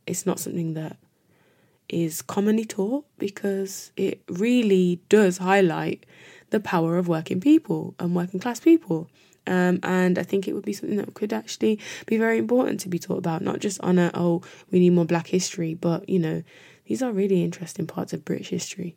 it's 0.07 0.25
not 0.25 0.39
something 0.39 0.73
that 0.73 0.97
is 1.89 2.21
commonly 2.21 2.65
taught 2.65 3.05
because 3.17 3.91
it 3.97 4.23
really 4.29 5.01
does 5.09 5.39
highlight 5.39 6.05
the 6.51 6.59
power 6.59 6.97
of 6.97 7.07
working 7.07 7.41
people 7.41 7.95
and 7.99 8.15
working 8.15 8.39
class 8.39 8.59
people. 8.59 9.09
Um, 9.47 9.79
and 9.83 10.19
I 10.19 10.23
think 10.23 10.47
it 10.47 10.53
would 10.53 10.65
be 10.65 10.73
something 10.73 10.97
that 10.97 11.13
could 11.15 11.33
actually 11.33 11.79
be 12.05 12.17
very 12.17 12.37
important 12.37 12.79
to 12.81 12.89
be 12.89 12.99
taught 12.99 13.17
about, 13.17 13.41
not 13.41 13.59
just 13.59 13.81
on 13.81 13.97
a, 13.97 14.11
oh, 14.13 14.41
we 14.69 14.79
need 14.79 14.91
more 14.91 15.05
black 15.05 15.27
history, 15.27 15.73
but, 15.73 16.07
you 16.07 16.19
know, 16.19 16.43
these 16.85 17.01
are 17.01 17.11
really 17.11 17.43
interesting 17.43 17.87
parts 17.87 18.13
of 18.13 18.23
British 18.23 18.49
history, 18.49 18.95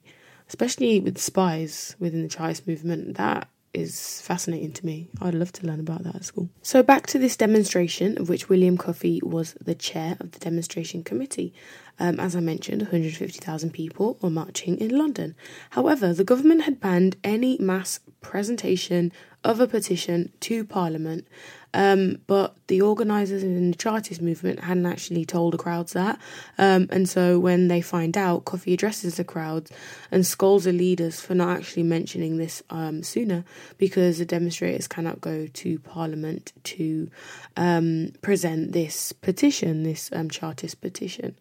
especially 0.48 1.00
with 1.00 1.18
spies 1.18 1.96
within 1.98 2.22
the 2.22 2.28
Chartist 2.28 2.66
movement. 2.66 3.16
That 3.16 3.48
is 3.74 4.20
fascinating 4.22 4.72
to 4.72 4.86
me. 4.86 5.08
I'd 5.20 5.34
love 5.34 5.52
to 5.52 5.66
learn 5.66 5.80
about 5.80 6.04
that 6.04 6.14
at 6.14 6.24
school. 6.24 6.48
So, 6.62 6.82
back 6.82 7.06
to 7.08 7.18
this 7.18 7.36
demonstration, 7.36 8.16
of 8.18 8.28
which 8.28 8.48
William 8.48 8.78
Cuffay 8.78 9.20
was 9.22 9.54
the 9.60 9.74
chair 9.74 10.16
of 10.20 10.32
the 10.32 10.38
demonstration 10.38 11.02
committee. 11.02 11.52
Um, 11.98 12.18
as 12.18 12.34
I 12.34 12.40
mentioned, 12.40 12.82
150,000 12.82 13.70
people 13.70 14.18
were 14.20 14.30
marching 14.30 14.78
in 14.78 14.96
London. 14.96 15.34
However, 15.70 16.12
the 16.12 16.24
government 16.24 16.62
had 16.62 16.80
banned 16.80 17.16
any 17.22 17.58
mass 17.58 18.00
presentation 18.20 19.12
of 19.44 19.60
a 19.60 19.68
petition 19.68 20.32
to 20.40 20.64
Parliament 20.64 21.26
um, 21.74 22.18
but 22.28 22.54
the 22.68 22.80
organisers 22.80 23.42
in 23.42 23.72
the 23.72 23.76
Chartist 23.76 24.22
movement 24.22 24.60
hadn't 24.60 24.86
actually 24.86 25.24
told 25.24 25.52
the 25.52 25.58
crowds 25.58 25.92
that. 25.92 26.20
Um, 26.56 26.86
and 26.90 27.08
so 27.08 27.40
when 27.40 27.66
they 27.66 27.80
find 27.80 28.16
out, 28.16 28.44
Cuffay 28.44 28.74
addresses 28.74 29.16
the 29.16 29.24
crowds 29.24 29.72
and 30.12 30.24
scolds 30.24 30.64
the 30.64 30.72
leaders 30.72 31.20
for 31.20 31.34
not 31.34 31.58
actually 31.58 31.82
mentioning 31.82 32.36
this 32.36 32.62
um, 32.70 33.02
sooner 33.02 33.44
because 33.76 34.18
the 34.18 34.24
demonstrators 34.24 34.86
cannot 34.86 35.20
go 35.20 35.48
to 35.48 35.78
Parliament 35.80 36.52
to 36.62 37.10
um, 37.56 38.12
present 38.22 38.70
this 38.70 39.12
petition, 39.12 39.82
this 39.82 40.10
um, 40.12 40.30
Chartist 40.30 40.80
petition. 40.80 41.36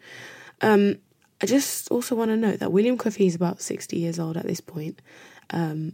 Um, 0.62 0.98
I 1.42 1.46
just 1.46 1.92
also 1.92 2.16
want 2.16 2.32
to 2.32 2.38
note 2.38 2.60
that 2.60 2.72
William 2.72 2.98
Cuffay 2.98 3.28
is 3.28 3.36
about 3.36 3.62
60 3.62 3.98
years 3.98 4.18
old 4.18 4.36
at 4.36 4.48
this 4.48 4.62
point, 4.62 5.00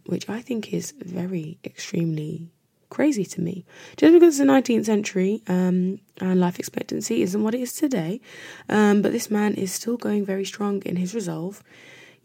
which 0.06 0.30
I 0.30 0.42
think 0.42 0.72
is 0.74 0.94
very 0.98 1.58
extremely 1.66 2.52
crazy 2.90 3.26
to 3.26 3.42
me. 3.42 3.66
Just 3.98 4.14
because 4.14 4.40
it's 4.40 4.48
the 4.48 4.54
19th 4.54 4.86
century 4.86 5.42
um, 5.48 6.00
and 6.20 6.40
life 6.40 6.60
expectancy 6.60 7.22
isn't 7.22 7.44
what 7.44 7.56
it 7.56 7.62
is 7.62 7.74
today, 7.74 8.22
um, 8.68 9.02
but 9.02 9.12
this 9.12 9.30
man 9.32 9.54
is 9.56 9.72
still 9.72 9.98
going 9.98 10.26
very 10.26 10.46
strong 10.46 10.82
in 10.84 10.96
his 10.96 11.14
resolve, 11.14 11.64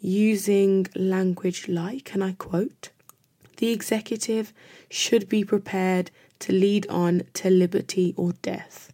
using 0.01 0.87
language 0.95 1.69
like, 1.69 2.15
and 2.15 2.23
I 2.23 2.33
quote, 2.33 2.91
the 3.59 3.71
executive 3.71 4.53
should 4.91 5.29
be 5.29 5.45
prepared 5.45 6.11
to 6.41 6.53
lead 6.53 6.87
on 6.89 7.23
to 7.35 7.51
liberty 7.51 8.15
or 8.17 8.33
death. 8.43 8.93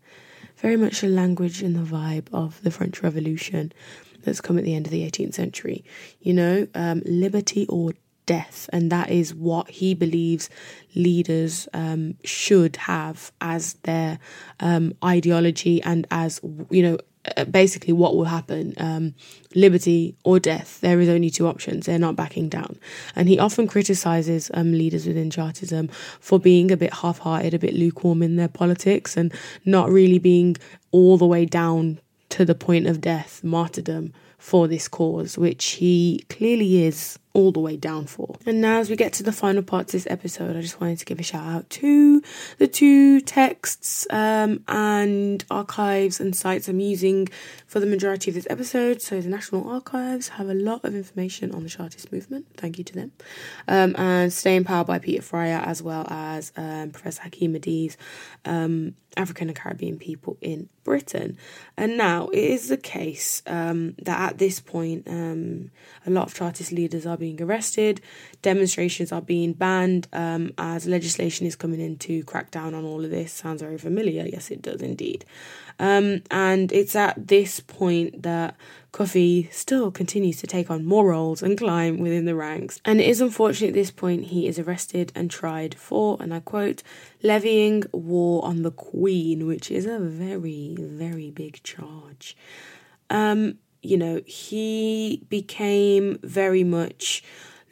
Very 0.58 0.76
much 0.76 1.00
the 1.00 1.08
language 1.08 1.62
and 1.62 1.74
the 1.74 1.80
vibe 1.80 2.26
of 2.32 2.62
the 2.62 2.70
French 2.70 3.02
Revolution 3.02 3.72
that's 4.22 4.40
come 4.40 4.58
at 4.58 4.64
the 4.64 4.74
end 4.74 4.86
of 4.86 4.92
the 4.92 5.10
18th 5.10 5.34
century. 5.34 5.84
You 6.20 6.34
know, 6.34 6.66
um, 6.74 7.02
liberty 7.06 7.66
or 7.68 7.92
death, 8.26 8.68
and 8.72 8.90
that 8.92 9.10
is 9.10 9.34
what 9.34 9.70
he 9.70 9.94
believes 9.94 10.50
leaders 10.94 11.68
um, 11.74 12.14
should 12.24 12.76
have 12.76 13.32
as 13.40 13.74
their 13.82 14.18
um, 14.60 14.94
ideology 15.04 15.82
and 15.82 16.06
as 16.10 16.40
you 16.70 16.82
know 16.82 16.98
uh, 17.36 17.44
basically 17.44 17.92
what 17.92 18.16
will 18.16 18.24
happen 18.24 18.72
um, 18.78 19.14
liberty 19.54 20.16
or 20.24 20.40
death. 20.40 20.80
There 20.80 21.00
is 21.00 21.08
only 21.10 21.28
two 21.28 21.46
options. 21.46 21.84
They're 21.84 21.98
not 21.98 22.16
backing 22.16 22.48
down. 22.48 22.78
And 23.14 23.28
he 23.28 23.38
often 23.38 23.66
criticizes 23.66 24.50
um, 24.54 24.72
leaders 24.72 25.06
within 25.06 25.30
chartism 25.30 25.88
for 26.18 26.38
being 26.38 26.70
a 26.70 26.78
bit 26.78 26.94
half-hearted 26.94 27.52
a 27.52 27.58
bit 27.58 27.74
lukewarm 27.74 28.22
in 28.22 28.36
their 28.36 28.48
politics 28.48 29.18
and 29.18 29.34
not 29.66 29.90
really 29.90 30.18
being 30.18 30.56
all 30.92 31.18
the 31.18 31.26
way 31.26 31.44
down 31.44 32.00
to 32.30 32.46
the 32.46 32.54
point 32.54 32.86
of 32.86 33.02
death 33.02 33.44
martyrdom 33.44 34.14
for 34.38 34.66
this 34.66 34.88
cause 34.88 35.36
which 35.36 35.72
he 35.72 36.24
clearly 36.30 36.84
is 36.84 37.18
all 37.32 37.52
the 37.52 37.60
way 37.60 37.76
down 37.76 38.06
for. 38.06 38.36
And 38.44 38.60
now, 38.60 38.80
as 38.80 38.90
we 38.90 38.96
get 38.96 39.12
to 39.14 39.22
the 39.22 39.32
final 39.32 39.62
part 39.62 39.86
of 39.86 39.92
this 39.92 40.06
episode, 40.10 40.56
I 40.56 40.60
just 40.60 40.80
wanted 40.80 40.98
to 40.98 41.04
give 41.04 41.20
a 41.20 41.22
shout 41.22 41.46
out 41.46 41.70
to 41.70 42.22
the 42.58 42.66
two 42.66 43.20
texts 43.20 44.06
um, 44.10 44.64
and 44.66 45.44
archives 45.50 46.18
and 46.18 46.34
sites 46.34 46.68
I'm 46.68 46.80
using 46.80 47.28
for 47.66 47.78
the 47.78 47.86
majority 47.86 48.30
of 48.30 48.34
this 48.34 48.46
episode. 48.50 49.00
So, 49.00 49.20
the 49.20 49.28
National 49.28 49.68
Archives 49.68 50.28
have 50.28 50.48
a 50.48 50.54
lot 50.54 50.84
of 50.84 50.94
information 50.94 51.54
on 51.54 51.62
the 51.62 51.68
Chartist 51.68 52.12
movement. 52.12 52.46
Thank 52.56 52.78
you 52.78 52.84
to 52.84 52.94
them. 52.94 53.12
Um, 53.68 53.94
and 53.96 54.32
Staying 54.32 54.64
Power 54.64 54.84
by 54.84 54.98
Peter 54.98 55.22
Fryer, 55.22 55.62
as 55.64 55.82
well 55.82 56.06
as 56.08 56.52
um, 56.56 56.90
Professor 56.90 57.22
Hakim 57.22 57.54
Adi's 57.54 57.96
um, 58.44 58.94
African 59.16 59.48
and 59.48 59.56
Caribbean 59.56 59.98
people 59.98 60.36
in 60.40 60.68
Britain. 60.84 61.36
And 61.76 61.96
now 61.96 62.28
it 62.28 62.38
is 62.38 62.68
the 62.68 62.76
case 62.76 63.42
um, 63.46 63.94
that 64.02 64.32
at 64.32 64.38
this 64.38 64.60
point, 64.60 65.06
um, 65.08 65.70
a 66.06 66.10
lot 66.10 66.26
of 66.26 66.34
Chartist 66.34 66.72
leaders 66.72 67.06
are 67.06 67.16
being 67.20 67.40
arrested, 67.40 68.00
demonstrations 68.42 69.12
are 69.12 69.22
being 69.22 69.52
banned 69.52 70.08
um, 70.12 70.52
as 70.58 70.86
legislation 70.86 71.46
is 71.46 71.54
coming 71.54 71.80
in 71.80 71.96
to 71.98 72.24
crack 72.24 72.50
down 72.50 72.74
on 72.74 72.84
all 72.84 73.04
of 73.04 73.10
this. 73.10 73.32
Sounds 73.32 73.62
very 73.62 73.78
familiar. 73.78 74.24
Yes, 74.26 74.50
it 74.50 74.62
does 74.62 74.82
indeed. 74.82 75.24
Um, 75.78 76.22
and 76.30 76.72
it's 76.72 76.96
at 76.96 77.28
this 77.28 77.60
point 77.60 78.22
that 78.22 78.54
Cuffay 78.92 79.48
still 79.50 79.90
continues 79.90 80.38
to 80.40 80.46
take 80.46 80.70
on 80.70 80.84
more 80.84 81.08
roles 81.08 81.42
and 81.42 81.56
climb 81.56 81.98
within 81.98 82.24
the 82.24 82.34
ranks. 82.34 82.80
And 82.84 83.00
it 83.00 83.08
is 83.08 83.20
unfortunate 83.20 83.68
at 83.68 83.74
this 83.74 83.90
point 83.90 84.26
he 84.26 84.46
is 84.46 84.58
arrested 84.58 85.12
and 85.14 85.30
tried 85.30 85.74
for, 85.74 86.18
and 86.20 86.34
I 86.34 86.40
quote, 86.40 86.82
levying 87.22 87.84
war 87.92 88.44
on 88.44 88.62
the 88.62 88.72
Queen, 88.72 89.46
which 89.46 89.70
is 89.70 89.86
a 89.86 89.98
very, 89.98 90.76
very 90.78 91.30
big 91.30 91.62
charge. 91.62 92.36
Um, 93.08 93.58
you 93.82 93.96
know, 93.96 94.20
he 94.26 95.24
became 95.28 96.18
very 96.22 96.64
much 96.64 97.22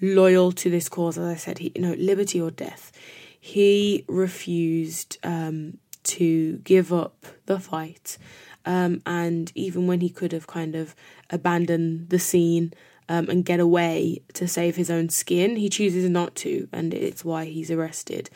loyal 0.01 0.53
to 0.53 0.71
this 0.71 0.89
cause. 0.89 1.19
As 1.19 1.27
I 1.27 1.37
said, 1.37 1.59
he, 1.59 1.73
you 1.75 1.83
know, 1.83 1.95
liberty 1.99 2.41
or 2.41 2.51
death. 2.51 2.93
He 3.41 4.05
refused 4.09 5.19
um, 5.23 5.79
to 6.05 6.59
give 6.59 6.93
up 6.93 7.27
the 7.47 7.61
fight 7.61 8.19
Um, 8.67 9.01
and 9.07 9.51
even 9.55 9.87
when 9.87 10.01
he 10.01 10.11
could 10.11 10.33
have 10.33 10.47
kind 10.47 10.75
of 10.75 10.95
abandoned 11.31 12.11
the 12.11 12.19
scene 12.19 12.75
um, 13.09 13.29
and 13.31 13.45
get 13.45 13.61
away 13.61 14.21
to 14.35 14.47
save 14.47 14.77
his 14.77 14.91
own 14.91 15.09
skin, 15.09 15.57
he 15.57 15.69
chooses 15.71 16.09
not 16.11 16.35
to, 16.37 16.69
and 16.73 16.93
it's 16.93 17.25
why 17.25 17.47
he's 17.47 17.71
arrested. 17.71 18.29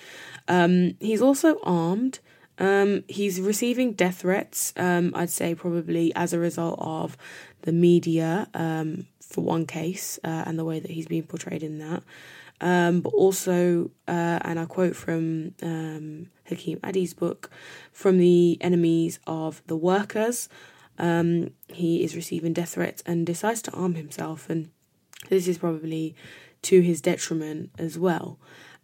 Um, 0.49 0.95
he's 1.01 1.21
also 1.23 1.59
armed. 1.63 2.21
Um, 2.59 3.05
he's 3.09 3.41
receiving 3.41 3.93
death 3.95 4.21
threats, 4.21 4.73
um, 4.77 5.13
I'd 5.15 5.31
say 5.31 5.55
probably 5.55 6.13
as 6.15 6.33
a 6.33 6.39
result 6.39 6.79
of 6.79 7.17
the 7.63 7.73
media, 7.73 8.49
um, 8.55 9.07
for 9.21 9.43
one 9.43 9.67
case, 9.67 10.19
uh, 10.23 10.45
and 10.47 10.59
the 10.59 10.65
way 10.65 10.79
that 10.79 10.91
he's 10.91 11.07
being 11.07 11.25
portrayed 11.25 11.63
in 11.63 11.79
that. 11.79 12.03
Um, 12.61 13.01
but 13.01 13.13
also, 13.15 13.91
uh, 14.07 14.39
and 14.43 14.61
I 14.61 14.67
quote 14.67 14.95
from 14.95 15.55
um, 15.63 16.29
Hakim 16.45 16.79
Adi's 16.85 17.15
book, 17.15 17.51
from 17.91 18.19
the 18.19 18.57
enemies 18.61 19.19
of 19.27 19.63
the 19.67 19.77
workers. 19.77 20.49
Um, 20.99 21.51
he 21.69 22.05
is 22.05 22.15
receiving 22.15 22.53
death 22.53 22.75
threats 22.75 23.03
and 23.05 23.27
decides 23.27 23.63
to 23.63 23.73
arm 23.73 23.95
himself, 23.95 24.49
and 24.49 24.71
this 25.29 25.49
is 25.49 25.59
probably 25.59 26.15
to 26.63 26.81
his 26.81 27.01
detriment 27.01 27.71
as 27.79 27.99
well. 27.99 28.39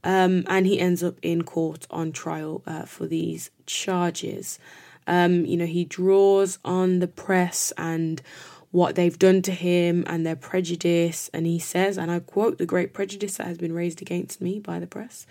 Um, 0.08 0.44
and 0.46 0.66
he 0.66 0.80
ends 0.80 1.04
up 1.04 1.18
in 1.20 1.42
court 1.42 1.86
on 1.90 2.12
trial 2.12 2.62
uh, 2.66 2.86
for 2.86 3.06
these 3.06 3.50
charges. 3.66 4.58
Um, 5.06 5.44
you 5.44 5.58
know, 5.58 5.66
he 5.66 5.84
draws 5.84 6.58
on 6.64 7.00
the 7.00 7.06
press 7.06 7.74
and 7.76 8.22
what 8.70 8.94
they've 8.94 9.18
done 9.18 9.42
to 9.42 9.52
him 9.52 10.04
and 10.06 10.24
their 10.24 10.36
prejudice. 10.36 11.28
And 11.34 11.46
he 11.46 11.58
says, 11.58 11.98
and 11.98 12.10
I 12.10 12.20
quote, 12.20 12.56
the 12.56 12.64
great 12.64 12.94
prejudice 12.94 13.36
that 13.36 13.46
has 13.48 13.58
been 13.58 13.74
raised 13.74 14.00
against 14.00 14.40
me 14.40 14.60
by 14.60 14.78
the 14.78 14.86
press. 14.86 15.26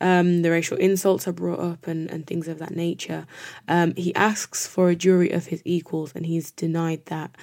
Um, 0.00 0.40
the 0.40 0.50
racial 0.50 0.78
insults 0.78 1.28
are 1.28 1.32
brought 1.32 1.60
up 1.60 1.86
and, 1.86 2.10
and 2.10 2.26
things 2.26 2.48
of 2.48 2.58
that 2.58 2.74
nature. 2.74 3.26
Um, 3.68 3.92
he 3.96 4.14
asks 4.14 4.66
for 4.66 4.88
a 4.88 4.96
jury 4.96 5.30
of 5.30 5.46
his 5.46 5.60
equals 5.66 6.12
and 6.14 6.24
he's 6.24 6.50
denied 6.50 7.04
that. 7.06 7.36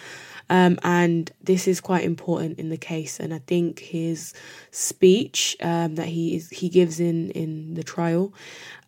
Um, 0.49 0.79
and 0.83 1.31
this 1.41 1.67
is 1.67 1.79
quite 1.79 2.03
important 2.03 2.59
in 2.59 2.69
the 2.69 2.77
case. 2.77 3.19
And 3.19 3.33
I 3.33 3.39
think 3.39 3.79
his 3.79 4.33
speech 4.71 5.55
um, 5.61 5.95
that 5.95 6.07
he 6.07 6.35
is 6.35 6.49
he 6.49 6.69
gives 6.69 6.99
in 6.99 7.31
in 7.31 7.75
the 7.75 7.83
trial 7.83 8.33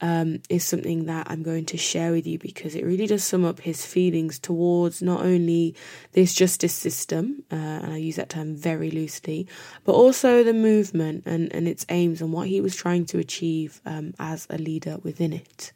um, 0.02 0.42
is 0.50 0.64
something 0.64 1.06
that 1.06 1.28
I'm 1.30 1.44
going 1.44 1.66
to 1.68 1.78
share 1.78 2.12
with 2.12 2.26
you 2.26 2.40
because 2.40 2.76
it 2.76 2.86
really 2.86 3.08
does 3.08 3.24
sum 3.24 3.46
up 3.46 3.60
his 3.60 3.86
feelings 3.86 4.40
towards 4.40 5.02
not 5.02 5.22
only 5.22 5.76
this 6.14 6.34
justice 6.34 6.74
system, 6.74 7.44
uh, 7.52 7.56
and 7.56 7.94
I 7.94 7.98
use 7.98 8.16
that 8.16 8.30
term 8.30 8.56
very 8.56 8.90
loosely, 8.90 9.48
but 9.84 9.94
also 9.94 10.44
the 10.44 10.54
movement 10.54 11.24
and, 11.26 11.54
and 11.54 11.68
its 11.68 11.86
aims 11.90 12.22
and 12.22 12.34
what 12.34 12.48
he 12.48 12.62
was 12.62 12.76
trying 12.76 13.06
to 13.08 13.20
achieve 13.20 13.82
um, 13.86 14.14
as 14.20 14.48
a 14.50 14.58
leader 14.58 14.98
within 15.04 15.34
it 15.34 15.72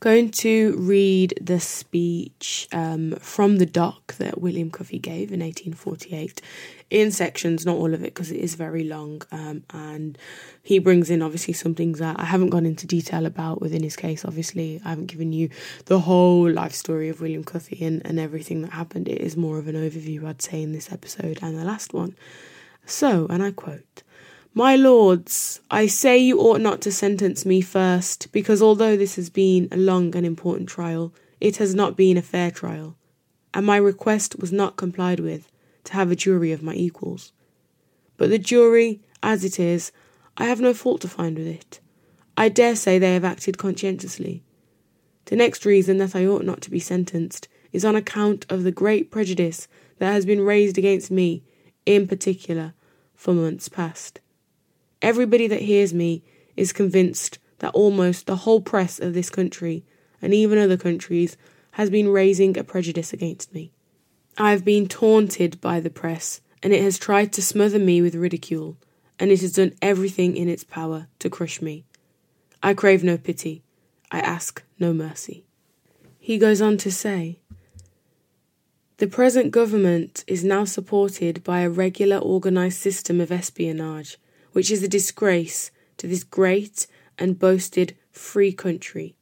going 0.00 0.30
to 0.30 0.76
read 0.78 1.34
the 1.40 1.58
speech 1.58 2.68
um, 2.72 3.12
from 3.16 3.56
the 3.56 3.66
doc 3.66 4.14
that 4.18 4.40
William 4.40 4.70
Cuffay 4.70 4.98
gave 4.98 5.32
in 5.32 5.40
1848 5.40 6.40
in 6.90 7.10
sections, 7.10 7.66
not 7.66 7.76
all 7.76 7.92
of 7.92 8.02
it 8.02 8.14
because 8.14 8.30
it 8.30 8.38
is 8.38 8.54
very 8.54 8.84
long. 8.84 9.22
Um, 9.30 9.64
and 9.70 10.16
he 10.62 10.78
brings 10.78 11.10
in 11.10 11.20
obviously 11.20 11.54
some 11.54 11.74
things 11.74 11.98
that 11.98 12.18
I 12.18 12.24
haven't 12.24 12.50
gone 12.50 12.64
into 12.64 12.86
detail 12.86 13.26
about 13.26 13.60
within 13.60 13.82
his 13.82 13.96
case. 13.96 14.24
Obviously, 14.24 14.80
I 14.84 14.90
haven't 14.90 15.06
given 15.06 15.32
you 15.32 15.50
the 15.86 16.00
whole 16.00 16.50
life 16.50 16.72
story 16.72 17.08
of 17.08 17.20
William 17.20 17.44
Cuffay 17.44 17.84
and, 17.84 18.00
and 18.04 18.18
everything 18.18 18.62
that 18.62 18.72
happened. 18.72 19.08
It 19.08 19.20
is 19.20 19.36
more 19.36 19.58
of 19.58 19.68
an 19.68 19.74
overview, 19.74 20.24
I'd 20.24 20.42
say, 20.42 20.62
in 20.62 20.72
this 20.72 20.92
episode 20.92 21.40
and 21.42 21.58
the 21.58 21.64
last 21.64 21.92
one. 21.92 22.16
So, 22.86 23.26
and 23.28 23.42
I 23.42 23.50
quote. 23.50 24.02
My 24.54 24.74
lords, 24.74 25.60
I 25.70 25.86
say 25.86 26.18
you 26.18 26.40
ought 26.40 26.60
not 26.60 26.80
to 26.80 26.90
sentence 26.90 27.46
me 27.46 27.60
first, 27.60 28.32
because 28.32 28.60
although 28.60 28.96
this 28.96 29.14
has 29.16 29.30
been 29.30 29.68
a 29.70 29.76
long 29.76 30.16
and 30.16 30.26
important 30.26 30.68
trial, 30.68 31.12
it 31.40 31.58
has 31.58 31.74
not 31.74 31.96
been 31.96 32.16
a 32.16 32.22
fair 32.22 32.50
trial, 32.50 32.96
and 33.54 33.64
my 33.64 33.76
request 33.76 34.38
was 34.40 34.50
not 34.50 34.76
complied 34.76 35.20
with 35.20 35.52
to 35.84 35.92
have 35.92 36.10
a 36.10 36.16
jury 36.16 36.50
of 36.50 36.62
my 36.62 36.74
equals. 36.74 37.32
But 38.16 38.30
the 38.30 38.38
jury, 38.38 39.00
as 39.22 39.44
it 39.44 39.60
is, 39.60 39.92
I 40.36 40.46
have 40.46 40.60
no 40.60 40.74
fault 40.74 41.02
to 41.02 41.08
find 41.08 41.38
with 41.38 41.46
it. 41.46 41.78
I 42.36 42.48
dare 42.48 42.74
say 42.74 42.98
they 42.98 43.14
have 43.14 43.24
acted 43.24 43.58
conscientiously. 43.58 44.42
The 45.26 45.36
next 45.36 45.66
reason 45.66 45.98
that 45.98 46.16
I 46.16 46.26
ought 46.26 46.44
not 46.44 46.62
to 46.62 46.70
be 46.70 46.80
sentenced 46.80 47.48
is 47.72 47.84
on 47.84 47.94
account 47.94 48.44
of 48.48 48.64
the 48.64 48.72
great 48.72 49.10
prejudice 49.10 49.68
that 49.98 50.12
has 50.12 50.26
been 50.26 50.40
raised 50.40 50.78
against 50.78 51.10
me, 51.10 51.44
in 51.86 52.08
particular, 52.08 52.74
for 53.14 53.34
months 53.34 53.68
past. 53.68 54.20
Everybody 55.00 55.46
that 55.46 55.62
hears 55.62 55.94
me 55.94 56.22
is 56.56 56.72
convinced 56.72 57.38
that 57.58 57.74
almost 57.74 58.26
the 58.26 58.36
whole 58.36 58.60
press 58.60 58.98
of 58.98 59.14
this 59.14 59.30
country, 59.30 59.84
and 60.20 60.34
even 60.34 60.58
other 60.58 60.76
countries, 60.76 61.36
has 61.72 61.90
been 61.90 62.08
raising 62.08 62.56
a 62.58 62.64
prejudice 62.64 63.12
against 63.12 63.54
me. 63.54 63.72
I 64.36 64.50
have 64.50 64.64
been 64.64 64.88
taunted 64.88 65.60
by 65.60 65.80
the 65.80 65.90
press, 65.90 66.40
and 66.62 66.72
it 66.72 66.82
has 66.82 66.98
tried 66.98 67.32
to 67.34 67.42
smother 67.42 67.78
me 67.78 68.02
with 68.02 68.14
ridicule, 68.14 68.76
and 69.18 69.30
it 69.30 69.40
has 69.40 69.52
done 69.52 69.74
everything 69.82 70.36
in 70.36 70.48
its 70.48 70.64
power 70.64 71.08
to 71.20 71.30
crush 71.30 71.62
me. 71.62 71.84
I 72.62 72.74
crave 72.74 73.04
no 73.04 73.16
pity, 73.16 73.62
I 74.10 74.20
ask 74.20 74.62
no 74.78 74.92
mercy. 74.92 75.44
He 76.18 76.38
goes 76.38 76.60
on 76.60 76.76
to 76.78 76.90
say, 76.90 77.38
the 78.98 79.06
present 79.06 79.52
government 79.52 80.24
is 80.26 80.42
now 80.42 80.64
supported 80.64 81.44
by 81.44 81.60
a 81.60 81.70
regular 81.70 82.18
organized 82.18 82.78
system 82.78 83.20
of 83.20 83.30
espionage 83.30 84.18
which 84.52 84.70
is 84.70 84.82
a 84.82 84.88
disgrace 84.88 85.70
to 85.96 86.06
this 86.06 86.24
great 86.24 86.86
and 87.18 87.38
boasted 87.38 87.96
free 88.10 88.52
country. 88.52 89.14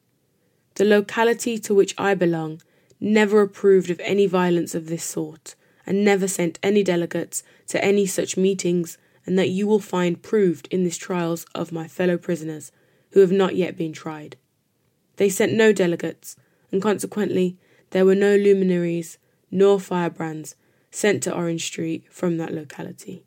The 0.74 0.84
locality 0.84 1.58
to 1.58 1.74
which 1.74 1.94
I 1.98 2.14
belong 2.14 2.60
never 3.00 3.40
approved 3.40 3.90
of 3.90 4.00
any 4.00 4.26
violence 4.26 4.74
of 4.74 4.86
this 4.86 5.04
sort, 5.04 5.54
and 5.86 6.04
never 6.04 6.26
sent 6.26 6.58
any 6.62 6.82
delegates 6.82 7.42
to 7.68 7.82
any 7.84 8.06
such 8.06 8.36
meetings, 8.36 8.98
and 9.24 9.38
that 9.38 9.48
you 9.48 9.66
will 9.66 9.80
find 9.80 10.22
proved 10.22 10.68
in 10.70 10.84
these 10.84 10.96
trials 10.96 11.46
of 11.54 11.72
my 11.72 11.86
fellow 11.88 12.16
prisoners 12.16 12.72
who 13.10 13.20
have 13.20 13.32
not 13.32 13.56
yet 13.56 13.76
been 13.76 13.92
tried. 13.92 14.36
They 15.16 15.28
sent 15.28 15.52
no 15.52 15.72
delegates, 15.72 16.36
and 16.70 16.82
consequently 16.82 17.56
there 17.90 18.04
were 18.04 18.14
no 18.14 18.36
luminaries 18.36 19.18
nor 19.50 19.78
firebrands 19.78 20.56
sent 20.90 21.22
to 21.22 21.34
Orange 21.34 21.64
Street 21.64 22.04
from 22.10 22.36
that 22.38 22.54
locality. 22.54 23.25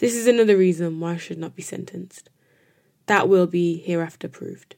This 0.00 0.16
is 0.16 0.26
another 0.26 0.56
reason 0.56 0.98
why 0.98 1.12
I 1.12 1.16
should 1.18 1.38
not 1.38 1.54
be 1.54 1.62
sentenced. 1.62 2.30
That 3.04 3.28
will 3.28 3.46
be 3.46 3.78
hereafter 3.78 4.28
proved. 4.28 4.74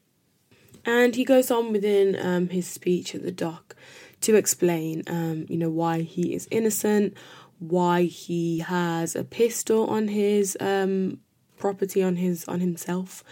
And 0.84 1.14
he 1.14 1.24
goes 1.24 1.48
on 1.48 1.72
within 1.72 2.16
um, 2.20 2.48
his 2.48 2.66
speech 2.66 3.14
at 3.14 3.22
the 3.22 3.30
dock 3.30 3.76
to 4.22 4.34
explain, 4.34 5.04
um, 5.06 5.46
you 5.48 5.56
know, 5.56 5.70
why 5.70 6.00
he 6.00 6.34
is 6.34 6.48
innocent, 6.50 7.16
why 7.60 8.02
he 8.02 8.58
has 8.58 9.14
a 9.14 9.22
pistol 9.22 9.86
on 9.86 10.08
his 10.08 10.56
um, 10.58 11.20
property, 11.56 12.02
on 12.02 12.16
his 12.16 12.44
on 12.48 12.58
himself, 12.58 13.22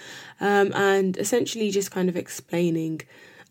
um, 0.40 0.72
and 0.74 1.16
essentially 1.16 1.72
just 1.72 1.90
kind 1.90 2.09
of 2.09 2.16
explaining 2.16 3.00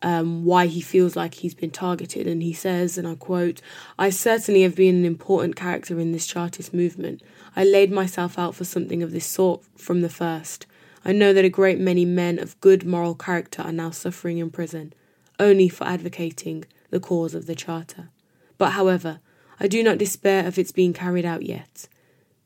um, 0.01 0.45
why 0.45 0.67
he 0.67 0.79
feels 0.79 1.17
like 1.17 1.33
he's 1.33 1.53
been 1.53 1.71
targeted. 1.71 2.25
And 2.25 2.41
he 2.41 2.53
says, 2.53 2.97
and 2.97 3.05
I 3.05 3.15
quote, 3.15 3.61
I 3.97 4.09
certainly 4.11 4.61
have 4.61 4.75
been 4.75 4.95
an 4.95 5.05
important 5.05 5.57
character 5.57 5.99
in 5.99 6.13
this 6.13 6.25
Chartist 6.25 6.73
movement. 6.73 7.21
I 7.55 7.63
laid 7.63 7.91
myself 7.91 8.37
out 8.37 8.55
for 8.55 8.63
something 8.63 9.01
of 9.03 9.11
this 9.11 9.25
sort 9.25 9.63
from 9.77 10.01
the 10.01 10.09
first. 10.09 10.65
I 11.03 11.11
know 11.11 11.33
that 11.33 11.45
a 11.45 11.49
great 11.49 11.79
many 11.79 12.05
men 12.05 12.39
of 12.39 12.59
good 12.61 12.85
moral 12.85 13.15
character 13.15 13.61
are 13.61 13.71
now 13.71 13.91
suffering 13.91 14.37
in 14.37 14.49
prison, 14.49 14.93
only 15.39 15.69
for 15.69 15.85
advocating 15.85 16.65
the 16.89 16.99
cause 16.99 17.33
of 17.33 17.45
the 17.45 17.55
Charter. 17.55 18.09
But, 18.57 18.71
however, 18.71 19.19
I 19.59 19.67
do 19.67 19.83
not 19.83 19.97
despair 19.97 20.45
of 20.45 20.57
its 20.57 20.71
being 20.71 20.93
carried 20.93 21.25
out 21.25 21.43
yet. 21.43 21.87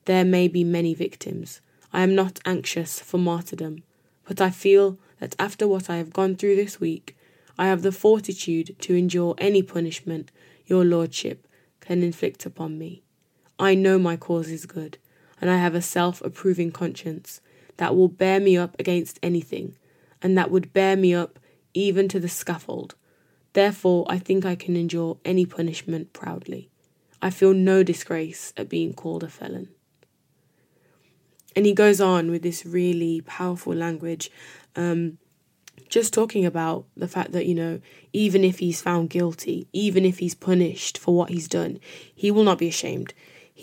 There 0.06 0.26
may 0.26 0.48
be 0.48 0.64
many 0.64 0.94
victims. 0.94 1.62
I 1.92 2.02
am 2.02 2.16
not 2.16 2.40
anxious 2.46 3.00
for 3.00 3.18
martyrdom, 3.18 3.84
but 4.28 4.42
I 4.42 4.50
feel 4.50 4.98
that 5.20 5.36
after 5.38 5.68
what 5.68 5.90
I 5.90 5.98
have 5.98 6.14
gone 6.14 6.36
through 6.36 6.56
this 6.56 6.80
week, 6.80 7.16
I 7.58 7.68
have 7.68 7.84
the 7.84 7.92
fortitude 7.92 8.76
to 8.80 8.96
endure 8.96 9.36
any 9.38 9.62
punishment 9.62 10.32
your 10.66 10.84
lordship 10.84 11.48
can 11.82 12.02
inflict 12.02 12.46
upon 12.46 12.78
me. 12.78 13.03
I 13.60 13.76
know 13.76 14.00
my 14.00 14.18
cause 14.18 14.50
is 14.50 14.66
good, 14.66 14.98
and 15.40 15.50
I 15.50 15.58
have 15.58 15.76
a 15.76 15.82
self 15.82 16.22
approving 16.22 16.72
conscience 16.72 17.42
that 17.78 17.96
will 17.96 18.08
bear 18.08 18.40
me 18.40 18.58
up 18.58 18.76
against 18.80 19.20
anything, 19.24 19.76
and 20.22 20.38
that 20.38 20.52
would 20.52 20.74
bear 20.74 20.96
me 20.96 21.14
up 21.14 21.40
even 21.74 22.08
to 22.10 22.20
the 22.20 22.30
scaffold. 22.30 22.96
Therefore, 23.54 24.06
I 24.10 24.20
think 24.20 24.46
I 24.46 24.56
can 24.56 24.76
endure 24.76 25.18
any 25.24 25.46
punishment 25.46 26.14
proudly. 26.14 26.70
I 27.22 27.30
feel 27.30 27.54
no 27.54 27.84
disgrace 27.84 28.54
at 28.58 28.70
being 28.70 28.94
called 28.94 29.24
a 29.24 29.30
felon. 29.30 29.70
And 31.56 31.66
he 31.66 31.74
goes 31.74 32.02
on 32.02 32.32
with 32.32 32.42
this 32.42 32.66
really 32.66 33.22
powerful 33.22 33.74
language 33.74 34.32
um, 34.76 35.20
just 35.90 36.14
talking 36.14 36.46
about 36.46 36.86
the 36.98 37.08
fact 37.08 37.32
that, 37.34 37.46
you 37.46 37.54
know, 37.54 37.80
even 38.12 38.44
if 38.44 38.60
he's 38.60 38.82
found 38.82 39.10
guilty, 39.10 39.68
even 39.74 40.06
if 40.06 40.20
he's 40.20 40.36
punished 40.36 40.98
for 40.98 41.16
what 41.16 41.30
he's 41.30 41.48
done, 41.48 41.80
he 42.16 42.32
will 42.32 42.44
not 42.44 42.58
be 42.58 42.68
ashamed. 42.68 43.14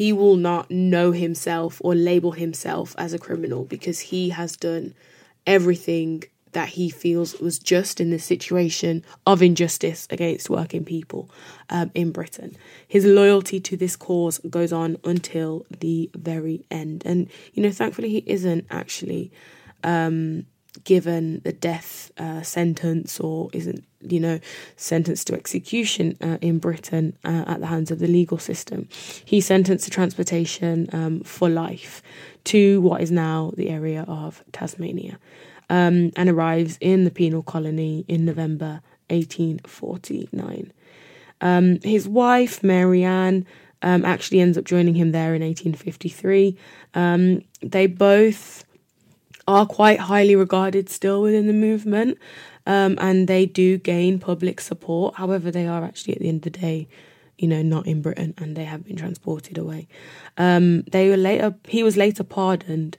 He 0.01 0.15
will 0.15 0.37
not 0.37 0.71
know 0.71 1.13
himself 1.13 1.79
or 1.85 1.95
label 1.95 2.33
himself 2.33 2.95
as 2.97 3.13
a 3.13 3.19
criminal 3.19 3.65
because 3.65 4.01
he 4.01 4.31
has 4.31 4.57
done 4.57 4.95
everything 5.47 6.25
that 6.53 6.71
he 6.71 6.89
feels 6.89 7.39
was 7.39 7.59
just 7.59 8.01
in 8.01 8.09
the 8.09 8.19
situation 8.19 9.05
of 9.27 9.43
injustice 9.43 10.07
against 10.09 10.49
working 10.49 10.87
people 10.87 11.29
um, 11.69 11.91
in 11.95 12.13
Britain. 12.13 12.57
His 12.89 13.05
loyalty 13.05 13.61
to 13.61 13.77
this 13.77 13.95
cause 13.95 14.39
goes 14.49 14.73
on 14.73 14.97
until 15.05 15.67
the 15.81 16.09
very 16.15 16.65
end. 16.71 17.03
And, 17.05 17.29
you 17.53 17.63
know, 17.63 17.71
thankfully, 17.71 18.09
he 18.09 18.25
isn't 18.25 18.65
actually 18.71 19.31
um, 19.85 20.47
given 20.85 21.41
the 21.45 21.53
death 21.53 22.11
uh, 22.19 22.43
sentence 22.43 23.19
or 23.21 23.51
isn't, 23.53 23.85
you 24.01 24.21
know, 24.21 24.41
sentenced 24.77 25.27
to 25.27 25.35
execution 25.35 26.17
uh, 26.21 26.39
in 26.41 26.59
Britain 26.59 27.17
uh, 27.25 27.45
at 27.47 27.61
the 27.61 27.67
hands 27.67 27.91
of 27.91 27.99
the 27.99 28.07
legal 28.07 28.39
system. 28.39 28.89
He's 29.25 29.47
sentenced 29.47 29.85
to 29.85 29.91
transportation 29.91 30.89
um, 30.93 31.21
for 31.21 31.49
life 31.49 32.03
to 32.45 32.81
what 32.81 33.01
is 33.01 33.11
now 33.11 33.53
the 33.57 33.69
area 33.69 34.05
of 34.07 34.45
Tasmania 34.53 35.19
um, 35.69 36.13
and 36.17 36.29
arrives 36.29 36.79
in 36.81 37.05
the 37.05 37.11
penal 37.11 37.43
colony 37.43 38.05
in 38.09 38.25
November 38.25 38.83
1849. 39.09 40.73
Um, 41.41 41.81
his 41.83 42.07
wife, 42.07 42.63
Marianne, 42.63 43.47
um, 43.83 44.05
actually 44.05 44.41
ends 44.41 44.59
up 44.59 44.65
joining 44.65 44.95
him 44.95 45.13
there 45.13 45.35
in 45.35 45.43
1853. 45.43 46.57
Um, 46.95 47.43
they 47.63 47.87
both 47.87 48.65
are 49.51 49.67
quite 49.67 49.99
highly 49.99 50.37
regarded 50.37 50.89
still 50.89 51.23
within 51.23 51.49
the 51.49 51.53
movement, 51.53 52.19
um, 52.67 52.97
and 53.01 53.27
they 53.27 53.47
do 53.47 53.79
gain 53.79 54.21
public 54.21 54.61
support. 54.61 55.17
However, 55.17 55.51
they 55.51 55.67
are 55.67 55.85
actually 55.85 56.15
at 56.15 56.21
the 56.21 56.29
end 56.29 56.47
of 56.47 56.53
the 56.53 56.59
day, 56.59 56.89
you 57.37 57.49
know, 57.49 57.61
not 57.61 57.87
in 57.87 58.01
Britain, 58.01 58.33
and 58.39 58.57
they 58.57 58.65
have 58.65 58.85
been 58.85 58.97
transported 58.97 59.59
away. 59.59 59.89
Um, 60.39 60.83
they 60.83 61.09
were 61.09 61.17
later. 61.17 61.57
He 61.65 61.83
was 61.83 61.97
later 61.97 62.23
pardoned, 62.23 62.97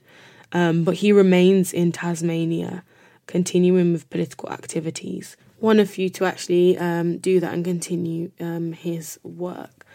um, 0.52 0.84
but 0.84 0.96
he 0.96 1.10
remains 1.10 1.72
in 1.72 1.90
Tasmania, 1.90 2.84
continuing 3.26 3.92
with 3.92 4.10
political 4.10 4.50
activities. 4.50 5.38
One 5.58 5.80
of 5.80 5.88
few 5.88 6.10
to 6.10 6.26
actually 6.26 6.76
um, 6.76 7.16
do 7.16 7.40
that 7.40 7.54
and 7.54 7.64
continue 7.64 8.30
um, 8.40 8.72
his 8.72 9.18
work. 9.22 9.86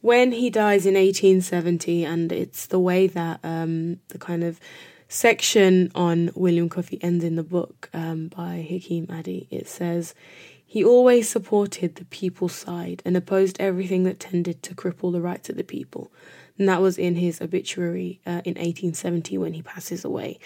When 0.00 0.32
he 0.32 0.50
dies 0.50 0.84
in 0.84 0.94
1870, 0.94 2.04
and 2.04 2.32
it's 2.32 2.66
the 2.66 2.80
way 2.80 3.06
that 3.06 3.38
um, 3.44 4.00
the 4.08 4.18
kind 4.18 4.42
of 4.42 4.58
section 5.16 5.90
on 5.94 6.30
William 6.34 6.68
Cuffay 6.68 6.98
ends 7.00 7.24
in 7.24 7.36
the 7.36 7.42
book 7.42 7.88
um, 7.94 8.28
by 8.28 8.66
Hakim 8.68 9.06
Adi, 9.10 9.48
it 9.50 9.66
says, 9.66 10.14
he 10.64 10.84
always 10.84 11.28
supported 11.28 11.94
the 11.94 12.04
people's 12.04 12.52
side 12.52 13.02
and 13.04 13.16
opposed 13.16 13.56
everything 13.58 14.04
that 14.04 14.20
tended 14.20 14.62
to 14.62 14.74
cripple 14.74 15.12
the 15.12 15.22
rights 15.22 15.48
of 15.48 15.56
the 15.56 15.64
people 15.64 16.12
and 16.58 16.68
that 16.68 16.80
was 16.80 16.98
in 16.98 17.16
his 17.16 17.40
obituary 17.40 18.20
uh, 18.26 18.42
in 18.44 18.54
1870 18.54 19.38
when 19.38 19.52
he 19.52 19.62
passes 19.62 20.04
away. 20.04 20.38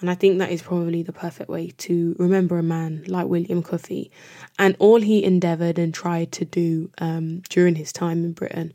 And 0.00 0.10
I 0.10 0.14
think 0.14 0.38
that 0.38 0.50
is 0.50 0.62
probably 0.62 1.02
the 1.02 1.12
perfect 1.12 1.48
way 1.48 1.70
to 1.78 2.14
remember 2.18 2.58
a 2.58 2.62
man 2.62 3.04
like 3.06 3.26
William 3.26 3.62
Cuffay 3.62 4.10
and 4.58 4.76
all 4.78 5.00
he 5.00 5.24
endeavoured 5.24 5.78
and 5.78 5.92
tried 5.92 6.32
to 6.32 6.44
do 6.44 6.90
um, 6.98 7.40
during 7.48 7.74
his 7.74 7.92
time 7.92 8.24
in 8.24 8.32
Britain. 8.32 8.72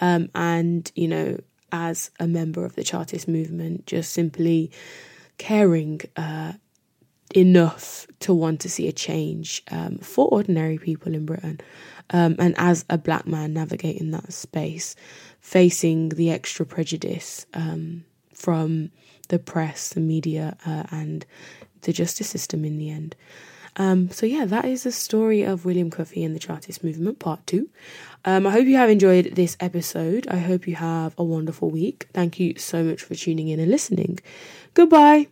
Um, 0.00 0.30
and, 0.34 0.90
you 0.94 1.08
know, 1.08 1.38
as 1.72 2.10
a 2.18 2.26
member 2.26 2.64
of 2.64 2.74
the 2.74 2.84
Chartist 2.84 3.28
movement, 3.28 3.86
just 3.86 4.12
simply 4.12 4.70
caring 5.38 6.00
uh, 6.16 6.52
enough 7.34 8.06
to 8.20 8.34
want 8.34 8.60
to 8.60 8.68
see 8.68 8.88
a 8.88 8.92
change 8.92 9.62
um, 9.70 9.98
for 9.98 10.28
ordinary 10.28 10.78
people 10.78 11.14
in 11.14 11.26
Britain. 11.26 11.60
Um, 12.10 12.36
and 12.38 12.54
as 12.58 12.84
a 12.90 12.98
black 12.98 13.26
man 13.26 13.54
navigating 13.54 14.10
that 14.10 14.32
space, 14.32 14.96
facing 15.40 16.10
the 16.10 16.30
extra 16.30 16.66
prejudice 16.66 17.46
um, 17.54 18.04
from 18.34 18.90
the 19.28 19.38
press, 19.38 19.90
the 19.90 20.00
media, 20.00 20.56
uh, 20.66 20.84
and 20.90 21.24
the 21.82 21.92
justice 21.92 22.28
system 22.28 22.64
in 22.64 22.78
the 22.78 22.90
end. 22.90 23.14
Um, 23.80 24.10
so 24.10 24.26
yeah, 24.26 24.44
that 24.44 24.66
is 24.66 24.82
the 24.82 24.92
story 24.92 25.42
of 25.42 25.64
William 25.64 25.90
Cuffay 25.90 26.22
and 26.22 26.36
the 26.36 26.38
Chartist 26.38 26.84
movement, 26.84 27.18
part 27.18 27.46
two. 27.46 27.70
Um, 28.26 28.46
I 28.46 28.50
hope 28.50 28.66
you 28.66 28.76
have 28.76 28.90
enjoyed 28.90 29.34
this 29.36 29.56
episode. 29.58 30.28
I 30.28 30.36
hope 30.36 30.68
you 30.68 30.74
have 30.74 31.14
a 31.16 31.24
wonderful 31.24 31.70
week. 31.70 32.06
Thank 32.12 32.38
you 32.38 32.58
so 32.58 32.84
much 32.84 33.02
for 33.02 33.14
tuning 33.14 33.48
in 33.48 33.58
and 33.58 33.70
listening. 33.70 34.18
Goodbye. 34.74 35.28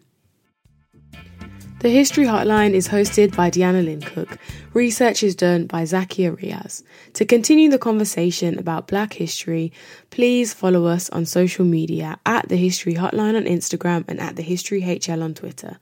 The 1.81 1.91
History 1.91 2.25
Hotline 2.25 2.73
is 2.73 2.89
hosted 2.89 3.37
by 3.37 3.51
Deanna 3.51 3.85
Lyncook. 3.85 4.39
Research 4.73 5.23
is 5.23 5.37
done 5.37 5.67
by 5.67 5.83
Zakiyyah 5.83 6.41
Riaz. 6.41 6.83
To 7.13 7.27
continue 7.27 7.69
the 7.69 7.79
conversation 7.79 8.59
about 8.59 8.89
Black 8.89 9.13
history, 9.13 9.75
please 10.09 10.55
follow 10.55 10.87
us 10.87 11.11
on 11.11 11.27
social 11.27 11.67
media 11.67 12.19
at 12.25 12.49
The 12.49 12.57
History 12.57 12.95
Hotline 12.95 13.37
on 13.37 13.45
Instagram 13.45 14.07
and 14.09 14.19
at 14.19 14.37
The 14.37 14.43
History 14.43 14.81
HL 14.81 15.23
on 15.23 15.35
Twitter. 15.35 15.79